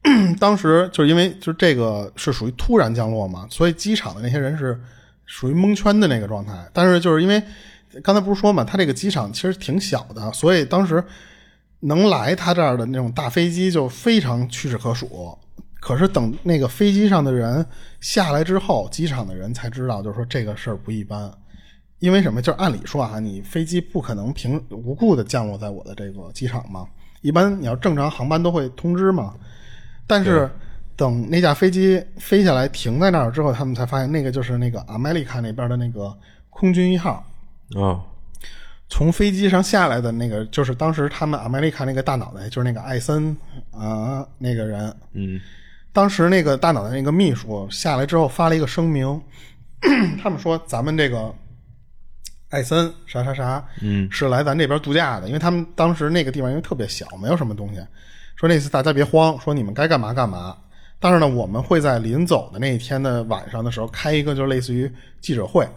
[0.40, 4.80] 当时就是因为就这个是属于突然降落嘛，所以机场的那些人是
[5.26, 6.52] 属于蒙圈的那个状态。
[6.72, 7.40] 但是就是因为
[8.02, 11.04] 刚才不是说嘛，他这个机场其实挺小的，所以当时
[11.78, 15.38] 能来他这儿的那种大飞机就非常屈指可数。
[15.82, 17.66] 可是等那个飞机上的人
[18.00, 21.28] 下来之后，机场的人才知道，就是说这个事儿不一般。
[21.98, 22.40] 因为什么？
[22.40, 26.86] 就是按理说啊，你飞机不可能平无故的降落在我的这个机场嘛。
[27.20, 29.34] 一般你要正常航班都会通知嘛。
[30.06, 30.48] 但是，
[30.94, 36.16] 等那架飞机飞下来停在那儿之后，他们才发现那个就是那个阿美利卡那边的那个
[36.48, 37.24] 空军一号
[37.74, 37.98] 啊。
[38.88, 43.36] 从飞机上下来的那个，就是当时他们阿美利卡那个大脑袋，就是那个艾森
[43.72, 44.96] 啊那个人。
[45.14, 45.40] 嗯。
[45.92, 49.20] 当时那个大脑袋那个秘书下来之后发了一个声明，
[50.22, 51.34] 他们说咱们这个
[52.48, 57.80] 艾森啥啥啥，嗯，是来咱这边度假的，因为他们当时那个地方因为特别小，没有什么东西。
[58.36, 60.56] 说那次大家别慌，说你们该干嘛干嘛。
[60.98, 64.90] 但是呢，我们会在临走的那一天的晚上的时候开一个，就类似于
[65.20, 65.68] 记者会，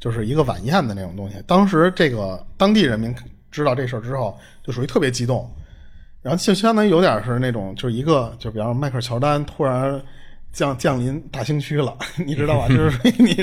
[0.00, 1.36] 就是一个晚宴的那种东西。
[1.46, 3.14] 当时这个当地人民
[3.50, 5.50] 知道这事儿之后，就属于特别激动，
[6.26, 10.02] 然后就相当于有点是那种，就是一个，就比方说迈克尔乔丹突然
[10.52, 11.96] 降降临大兴区了，
[12.26, 12.66] 你知道吧？
[12.66, 13.36] 就是你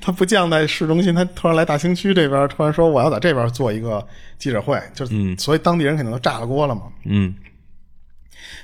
[0.00, 4.06] 他不降在市中心，他突然来大兴区这边，突然说我要在这边做一个
[4.38, 5.04] 记者会，就
[5.36, 6.82] 所以当地人肯定都炸了锅了嘛。
[7.06, 7.34] 嗯。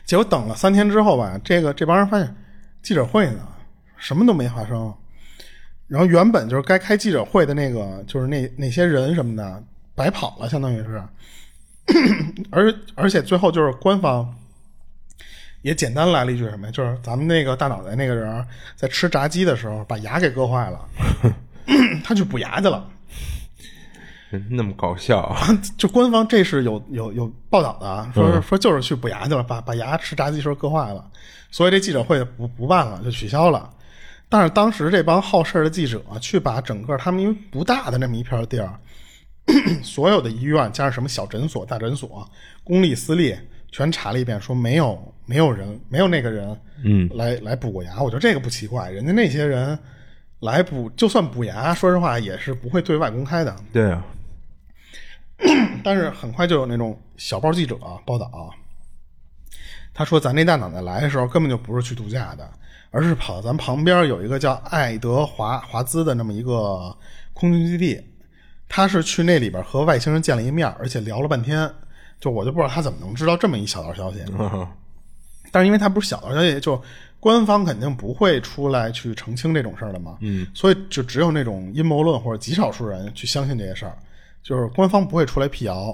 [0.07, 2.36] 结果等了三天之后吧，这个这帮人发现
[2.80, 3.49] 记者会呢，
[3.97, 4.95] 什么都没发生。
[5.88, 9.61] 然后原本就是该开记者会的那个，就是那那些人什么的
[9.97, 11.03] 白跑了，相当于是。
[12.51, 14.35] 而而且最后就是官方
[15.62, 16.72] 也简单来了一句什么呀？
[16.72, 18.45] 就是咱们那个大脑袋那个人
[18.76, 20.80] 在吃炸鸡的时候把牙给割坏了，
[22.05, 22.89] 他去补牙去了。
[24.49, 25.37] 那么搞笑，
[25.76, 31.05] 就官方这是有有有报道的，说说就是去补牙去了，把把牙吃炸鸡时候割坏了，
[31.51, 33.70] 所以这记者会不不办了，就取消了。
[34.30, 38.72] 但是当时这帮好事的记者去把整个他们因为不大的那么一片地儿，
[39.82, 42.28] 所有的医院加上什么小诊所、大诊所、
[42.62, 43.36] 公立私立
[43.70, 48.03] 全查了一遍，说没有没有人没有那个人，嗯，来来补过牙。
[48.03, 49.78] 我觉得这个不奇怪，人家那些人
[50.40, 53.57] 来补，就算补牙，说实话也是不会对外公开的。
[53.72, 54.05] 对啊。
[55.82, 57.76] 但是很快就有那种小报记者
[58.07, 58.55] 报道，
[59.93, 62.49] 他说咱那大脑袋来的时候根本就不是去度假的，
[62.93, 66.97] 而是跑到咱旁边有一个叫爱德华华兹的那么一个
[67.32, 68.01] 空军基地，
[68.74, 71.70] 他是去那里边和外星人见了一面，而且聊了半天。
[72.18, 74.24] 就我就不知道他怎么能知道这么一小道消息，
[75.50, 76.80] 但是因为他不是小道消息，就
[77.20, 83.92] 官方肯定不会出来去澄清这种事儿的嘛，嗯，所以就只有那种阴谋论或者极少数人去相信这些事儿。
[84.42, 85.86] 就是官方不会出来辟谣，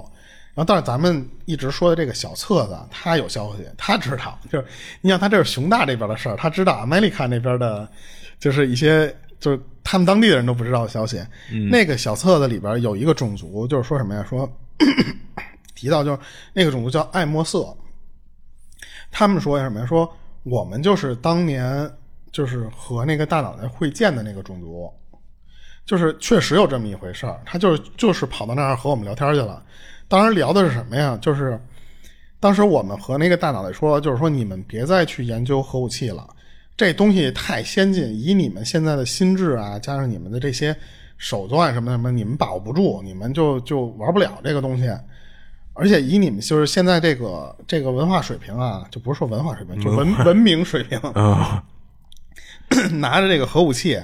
[0.53, 4.65] 然后但是咱们一直说的这个小册子，他有消息，他知道，就是
[5.01, 7.89] 你想他这是熊大这边的事儿，他知道阿梅利卡那边的，
[8.39, 11.19] 就是一些就是他们当地的人都不知道的消息。
[11.69, 14.25] 那个小册子里边有一个种族，就是说什么呀？
[14.29, 14.49] 说
[15.75, 16.19] 提到就是
[16.53, 17.75] 那个种族叫爱莫瑟，
[19.11, 19.85] 他们说什么呀？
[19.85, 20.11] 说
[20.43, 21.89] 我们就是当年
[22.31, 24.91] 就是和那个大脑袋会见的那个种族。
[25.85, 29.63] 就是确实有这么一回事儿，他就是就是跑到那儿和我们聊天去了。
[30.07, 31.17] 当时聊的是什么呀？
[31.19, 31.59] 就是
[32.39, 36.29] 当时我们和那个大脑袋说，就是说你们别再去研究核武器了，
[36.79, 40.73] 这东西太先进，以你们现在的心智啊，加上你们的这些
[41.17, 44.89] 手段什么什么，你们把握不住，你们就就玩不了这个东西。
[45.73, 51.61] 而且以你们就是现在这个这个文化水平啊，就不是说文化水平，就文文明水平啊，
[53.01, 54.01] 拿着这个核武器。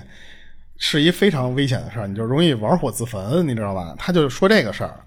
[0.78, 3.96] 是一非常危险的事儿，你就容易玩火自焚，你知道吧？
[3.98, 5.00] 他就说这个事儿，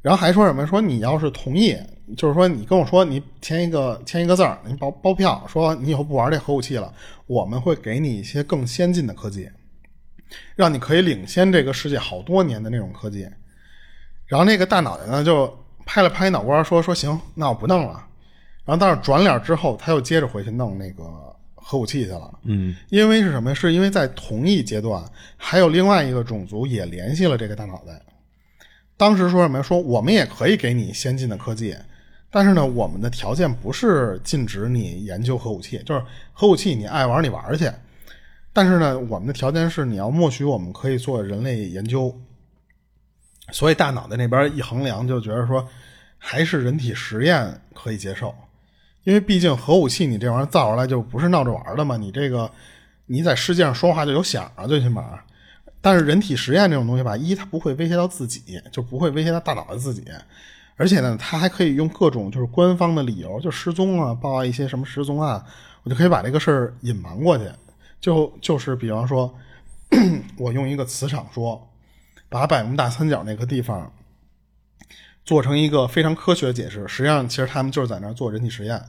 [0.00, 0.64] 然后还说什么？
[0.64, 1.76] 说你要是同意，
[2.16, 6.92] 就是说你跟我说你签一个签一个字儿，你包包票，说你以后不玩这核武器了，
[7.26, 9.48] 我们会给你一些更先进的科技，
[10.56, 13.28] 让你可以领先这个世界好多年的那种科技。
[14.26, 15.52] 然后那个大脑袋呢，就
[15.84, 18.04] 拍了拍脑瓜，说说行，那我不弄了。
[18.64, 21.04] 然后但是转脸之后，他又接着回去弄那个。
[21.64, 23.54] 核武器去了，嗯，因为是什么？
[23.54, 25.00] 是因为在同一阶段，
[25.36, 28.02] 还有另外一个种族也联系了这个大脑袋。
[28.96, 29.62] 当时说什么？
[29.62, 31.76] 说我们也可以给你先进的科技，
[32.34, 36.02] 但是呢，我们的条件不是禁止你研究核武器，就是
[36.32, 37.70] 核武器你爱玩你玩去。
[38.54, 42.18] 但是呢，我们的条件是你要默许我们可以做人类研究。
[43.50, 45.68] 所以大脑袋那边一衡量，就觉得说
[46.16, 48.34] 还是人体实验可以接受。
[49.04, 51.98] 因为毕竟核武器，你这玩意儿造出来就不是闹着玩的嘛。
[51.98, 52.50] 你这个
[53.04, 55.20] 你在世界上说话就有响啊，最起码。
[55.82, 60.04] 但是人体实验这种东西吧，一它不会威胁到自己，就不会威胁到大脑的自己。
[60.76, 65.44] 而且呢，他还可以用各种就是官方的理由，就失踪啊，报一些什么失踪案，
[65.82, 67.44] 我就可以把这个事儿隐瞒过去。
[68.00, 69.32] 就就是比方说，
[70.38, 71.70] 我用一个磁场说，
[72.28, 73.92] 把百慕大三角那个地方。
[75.24, 78.82] 做成一个非常科学的解释，实际上其实他们就是在那儿做人体实验。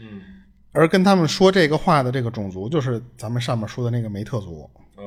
[0.00, 0.22] 嗯，
[0.70, 4.70] 而跟他们说这个话的这个种族，就是咱们上面说的那个梅特族。
[4.96, 5.04] 嗯，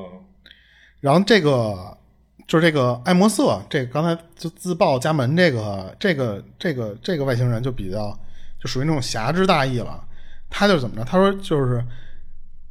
[1.00, 1.98] 然后这个
[2.48, 8.18] 就是这个艾莫瑟，这个刚才就自报家门，这个这个这个这个外星人就比较
[8.60, 10.04] 就属于那种侠之大义了。
[10.50, 11.04] 他就怎么着？
[11.04, 11.84] 他说就是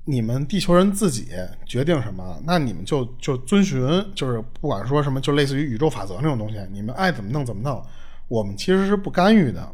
[0.04, 1.28] 你们地球人自己
[1.66, 3.82] 决定什么，那你们就就遵循，
[4.14, 7.82] 就是不管说什么，就类似于宇宙法则那种东西，你们爱怎么弄怎么弄。
[8.28, 9.68] 我们其实是不干预的，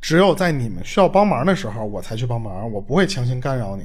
[0.00, 3.84] 只有在你们需要帮忙的时候，我才去帮忙，我不会强行干扰你。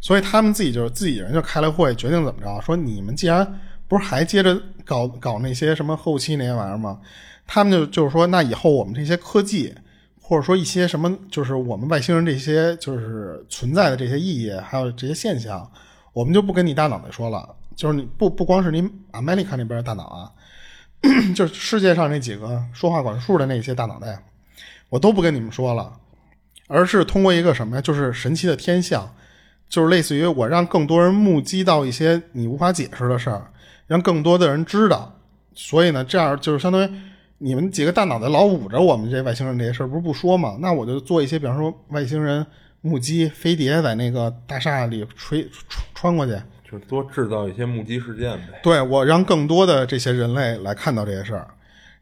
[0.00, 7.00] 所以他们自己就是自己人就开了会，决定怎么着，说你们既然不是还接着搞搞那些什么后期那些玩意儿吗？
[7.46, 9.74] 他们就就是说，那以后我们这些科技，
[10.20, 15.70] 或者说一些什么，就是我们外星人这些就是存在的这些意义，还有这些现象，
[16.12, 20.32] 我们就不跟你大脑袋说了，就是你不不光是你阿梅利卡那边的大脑啊。
[21.36, 24.18] 就是世界上那几个说话管数的那些大脑袋，
[24.88, 25.92] 我都不跟你们说了，
[26.66, 27.82] 而是通过一个什么呀？
[27.82, 29.14] 就是神奇的天象，
[29.68, 33.52] 就是类似于我让更多人目击到一些你无法解释的事儿，
[33.86, 35.12] 让更多的人知道。
[35.54, 36.90] 所以呢，这样就是相当于
[37.38, 40.56] 你们几个大脑袋老捂着我们这外星人这些事儿，不是不说嘛？
[40.60, 42.46] 那我就做一些，比方说外星人
[42.82, 45.48] 目击飞碟在那个大厦里吹
[45.94, 46.32] 穿过去，
[46.70, 48.60] 就多制造一些目击事件呗。
[48.62, 51.48] 对我让更多的这些人类来看到这些事儿。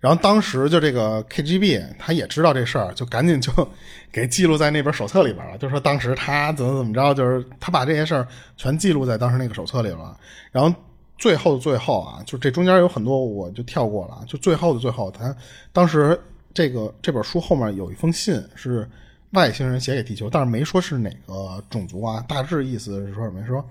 [0.00, 3.50] 然后当时就这个 KGB 他也知道这事儿，就赶紧就
[4.12, 5.56] 给记录在那本手册里边了。
[5.56, 10.14] 就说当时他怎么怎么着，就是他把这些事儿全记录在当时那个手册里了。
[10.52, 10.74] 然后
[11.18, 14.24] 最后的最后啊，就这中间有很多我就跳过了。
[14.26, 15.34] 就最后的最后，他
[15.72, 16.18] 当时
[16.52, 18.88] 这个这本书后面有一封信是
[19.30, 22.24] 外星人写给地球，但是没说是哪个种族啊。
[22.28, 23.44] 大致意思是说什么？
[23.46, 23.64] 说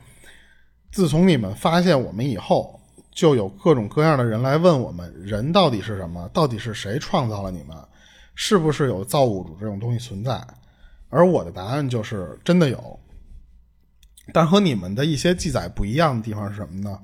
[0.91, 2.79] 自从你们发现我们以后。
[3.15, 6.27] 就有各种各样的人来问我们：人到底是什么？
[6.33, 7.77] 到底是谁创造了你们？
[8.33, 10.43] 是不是有造物主这种东西存在？
[11.09, 12.99] 而我的答案就是真的有。
[14.33, 16.99] 但和你们的一些记载不一样的地方是什么呢？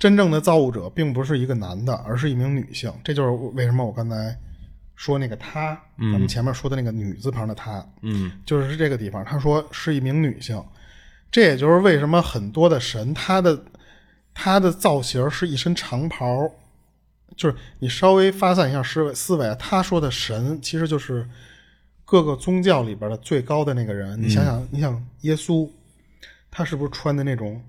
[0.00, 2.92] 真正的造物者并不是一个男的，而是一名女性。
[3.04, 4.36] 这就是为什么我刚才
[4.96, 9.24] 说那个他，咱们前面说的那个女字旁的她，嗯，就是这个地方。
[9.24, 10.60] 他说是一名女性，
[11.30, 13.64] 这也就是为什么很多的神他的。
[14.32, 16.50] 他的造型是一身长袍，
[17.36, 21.28] 就是你稍微发散一下思维思维，他说的神其实就是
[22.04, 24.18] 各个宗教里边的最高的那个人。
[24.22, 25.68] 你想想，你想耶稣，
[26.48, 27.60] 他是不是穿的那种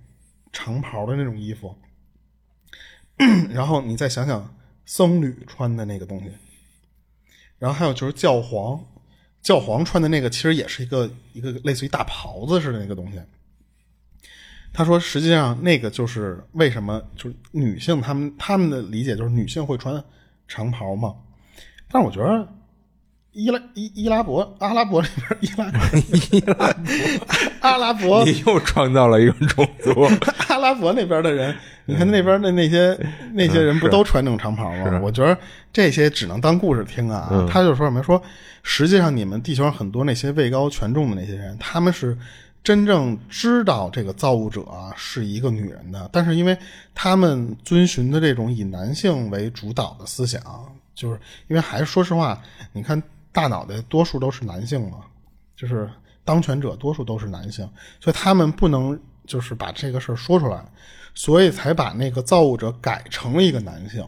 [0.54, 1.76] 长袍的那种衣服？
[3.52, 4.54] 然后你再想想
[4.86, 6.32] 僧侣穿的那个东西，
[7.60, 8.84] 然后还有就是教皇，
[9.42, 13.20] 教皇穿的那个其实也是一个一个类似于大袍子似的那个东西。
[14.74, 20.02] 他说：“实际上，那个就是为什么，就是女性，她们她们的理解就是女性会穿
[20.48, 21.14] 长袍嘛。
[21.90, 22.48] 但我觉得，
[23.34, 25.72] 伊拉伊 伊拉伯阿拉伯里边伊拉
[26.32, 26.76] 伊拉
[27.62, 30.08] 阿拉伯，你又创造了一个种族。
[30.50, 31.56] 阿拉伯那边的人，
[31.86, 32.98] 你看那边的那些
[33.34, 35.00] 那些人不都穿那种长袍吗？
[35.02, 35.38] 我觉得
[35.72, 37.46] 这些只能当故事听啊。
[37.50, 38.22] 他就说什么说，
[38.64, 42.18] 实际上你们地球上很多那些位高权重的那些人，他们是。”
[42.64, 44.64] 真正知道这个造物者
[44.96, 46.56] 是一个女人的，但是因为
[46.94, 50.40] 他们遵循的这种以男性为主导的思想，
[50.94, 52.40] 就是因为还是说实话，
[52.72, 53.02] 你看
[53.32, 55.00] 大脑袋多数都是男性嘛，
[55.56, 55.90] 就是
[56.24, 57.68] 当权者多数都是男性，
[58.00, 60.64] 所以他们不能就是把这个事儿说出来，
[61.14, 64.06] 所以才把那个造物者改成了一个男性。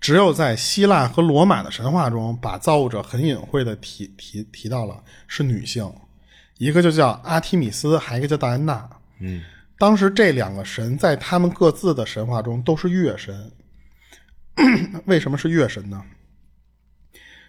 [0.00, 5.90] 只有在希腊和罗马的神话中，把造物者很隐晦的提提提到了是女性。
[6.58, 8.88] 一个就叫阿提米斯，还一个叫戴安娜。
[9.20, 9.42] 嗯，
[9.78, 13.50] 当时这两个神在他们各自的神话中都是月神。
[15.06, 16.02] 为什么是月神呢？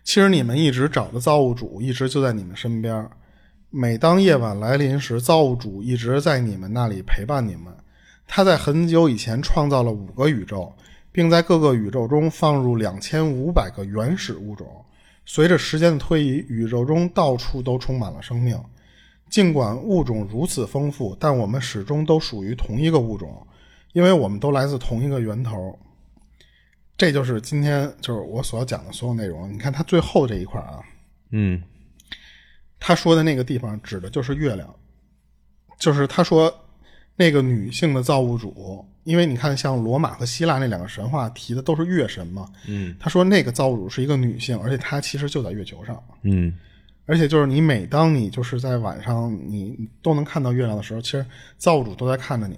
[0.06, 3.10] 其实你们一直找的造物主一直就在你们身边。
[3.72, 7.74] 每当夜晚来临时，造物主一直在你们那里陪伴你们。
[8.28, 10.72] 他在很久以前创造了五个宇宙，
[11.12, 14.68] 并在各个宇宙中放入两千五百个原始物种。
[15.26, 18.56] 随着时间的推移，宇宙中到处都充满了生命。
[19.28, 23.46] 尽管物种如此丰富，但我们始终都属于同一个物种，
[23.94, 25.78] 因为我们都来自同一个源头。
[26.98, 29.52] 这就是今天就是我所要讲的所有内容。
[29.52, 30.80] 你看他最后这一块啊，
[31.32, 31.62] 嗯，
[32.80, 34.74] 他说的那个地方指的就是月亮，
[35.78, 36.54] 就是他说
[37.16, 46.54] 那个女性的造物主，因为你看像罗马和希腊那两个神话提的都是月神嘛，嗯，他说那个造物主是一个女性，而且她其实就在月球上，嗯。
[47.08, 51.24] 而且就是你，每当你就是在晚上，你都能看到月亮的时候，其实
[51.56, 52.58] 造物主都在看着你。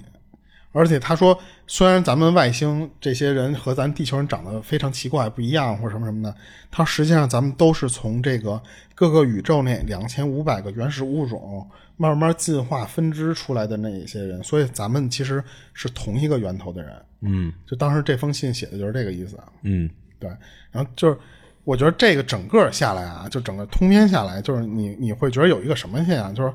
[0.78, 6.36] 而且他说，虽然咱们外星这些人和咱地球人长得非常奇怪不一样，或者什么什么的，
[6.70, 8.62] 他实际上咱们都是从这个
[8.94, 11.68] 各个宇宙那两千五百个原始物种
[11.98, 16.94] 慢慢进化分支出来的那一些人，所以咱们其实是同一个源头的人。
[17.22, 19.38] 嗯，就当时这封信写的就是这个意思。
[19.64, 20.30] 嗯，对，
[20.72, 21.18] 然后就是。
[21.64, 26.54] 我觉得这个整个下来啊，就整个通篇下来，就是你你会觉得有一个什么现象，就是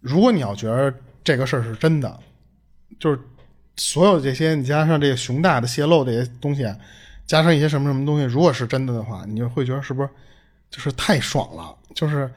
[0.00, 0.92] 如果你要觉得
[1.22, 2.18] 这个事儿是真的，
[3.02, 3.18] 就是
[3.76, 6.62] 所有这些你加上这个熊大的泄露这些东西，
[7.26, 10.08] 加上一些什么什么东西，如果是真的的话，你就会觉得是不是
[10.70, 11.74] 就是太爽了？
[11.96, 12.30] 就是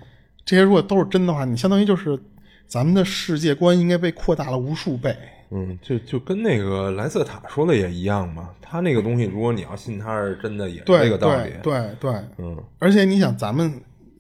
[0.44, 2.20] 这些如果都是真的话，你相当于就是
[2.66, 5.16] 咱们的世界观应该被扩大了无数倍。
[5.52, 8.50] 嗯，就就跟那个莱瑟塔说的也一样嘛。
[8.60, 11.52] 他那个东西，如果你要信他是真的，也是这个道理。
[11.62, 12.58] 对对，嗯。
[12.80, 13.72] 而且你想，咱们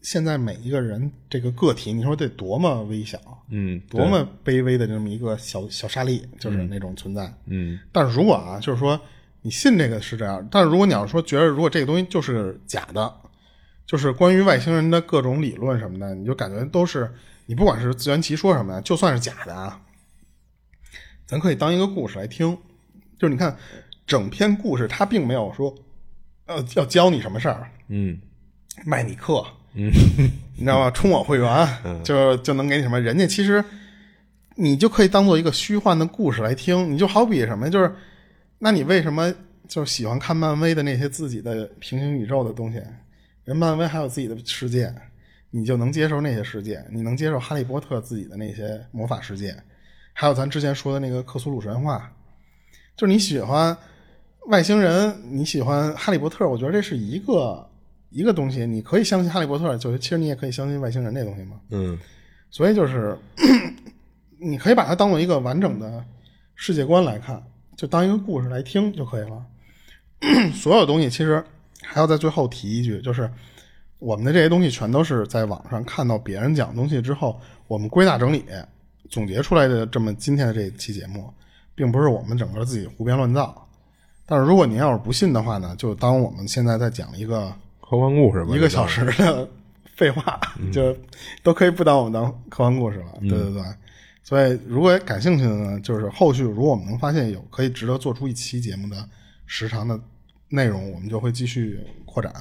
[0.06, 7.80] 现在每一个人这个个体，你说得多么微小，嗯，多么卑微的这么一个小小沙粒，就是那种存在，嗯。
[7.92, 9.02] 但是如果啊，就是说
[9.42, 13.12] 你信这个是这样，但是如果你要说觉得如果这个东西就是假的，
[13.88, 17.12] 就是关于外星人的各种理论什么的，你就感觉都是
[17.48, 19.82] 你不管是自圆其说什么的，就算是假的啊。
[21.26, 22.56] 咱可以当一个故事来听，
[23.18, 23.58] 就是你看
[24.06, 25.74] 整篇故事，它并没有说
[26.46, 28.22] 呃要教你什么事儿，嗯。
[28.86, 29.42] 卖你课，
[29.76, 29.92] 嗯，
[30.56, 30.90] 你知道吗？
[30.92, 33.00] 充我会员，就就能给你什么？
[33.00, 33.64] 人家其实
[34.56, 36.92] 你就可以当做一个虚幻的故事来听。
[36.92, 37.94] 你就好比什么，就是
[38.60, 39.34] 那你为什么
[39.68, 42.82] 就喜欢看漫威的那些自己的平行宇宙的东西？
[43.44, 44.92] 人漫威还有自己的世界，
[45.52, 49.56] 你就能接受那些世界，你能接受哈利波特自己的那些魔法世界，
[50.14, 52.12] 还有咱之前说的那个克苏鲁神话，
[52.96, 53.78] 就是你喜欢
[54.48, 57.70] 外星人，你喜欢哈利波特，我觉得这是一个
[58.16, 61.60] 一个东西，你可以相信哈利波特，就是其实你也可以相信外星人这东西嘛。
[61.70, 62.00] 嗯
[62.50, 63.18] 所以就是
[64.40, 66.02] 你可以把它当做一个完整的
[66.56, 67.44] 世界观来看，
[67.76, 69.46] 就当一个故事来听就可以了。
[70.56, 71.44] 所有东西其实
[71.84, 73.30] 还要在最后提一句，就是
[74.00, 77.38] 我们的这些东西全都是在网上看到别人讲东西之后，
[77.68, 78.46] 我们归纳整理
[79.10, 81.30] 总结出来的这么今天的这期节目，
[81.76, 83.68] 并不是我们整个自己胡编乱造。
[84.26, 87.54] 但是如果您要是不信的话呢，就当我们现在在讲一个
[87.88, 89.48] 科幻故事吧，一个小时的
[89.96, 90.40] 废话，
[90.74, 90.96] 就
[91.44, 93.14] 都可以不当我们当科幻故事了。
[93.22, 93.64] 对对对，
[94.24, 99.08] 所以如果感兴趣的呢，就是后续如果我们能发现有可以值得做出一期节目的
[99.46, 100.00] 时长的
[100.50, 102.34] 内容，我们就会继续扩展。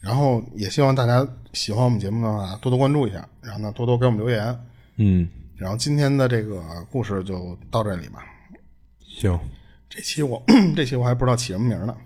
[0.00, 4.56] 然后也希望大家喜欢我们节目的话，多多关注一下，然后呢多多给我们留言。
[4.96, 8.24] 嗯，然后今天的这个故事就到这里吧。
[9.00, 9.38] 行
[9.88, 10.42] 这期我
[10.76, 11.96] 这期我还不知道起什么名呢。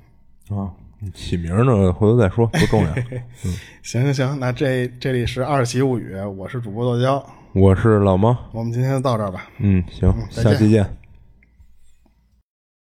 [0.51, 0.71] 啊，
[1.15, 2.95] 起名呢回头再说，不重要。
[3.83, 9.49] 行行行，那这这里是二喜物语，我是主播豆椒，我是老猫，我们今天就到这儿吧。
[9.59, 11.00] 嗯，行，下期见。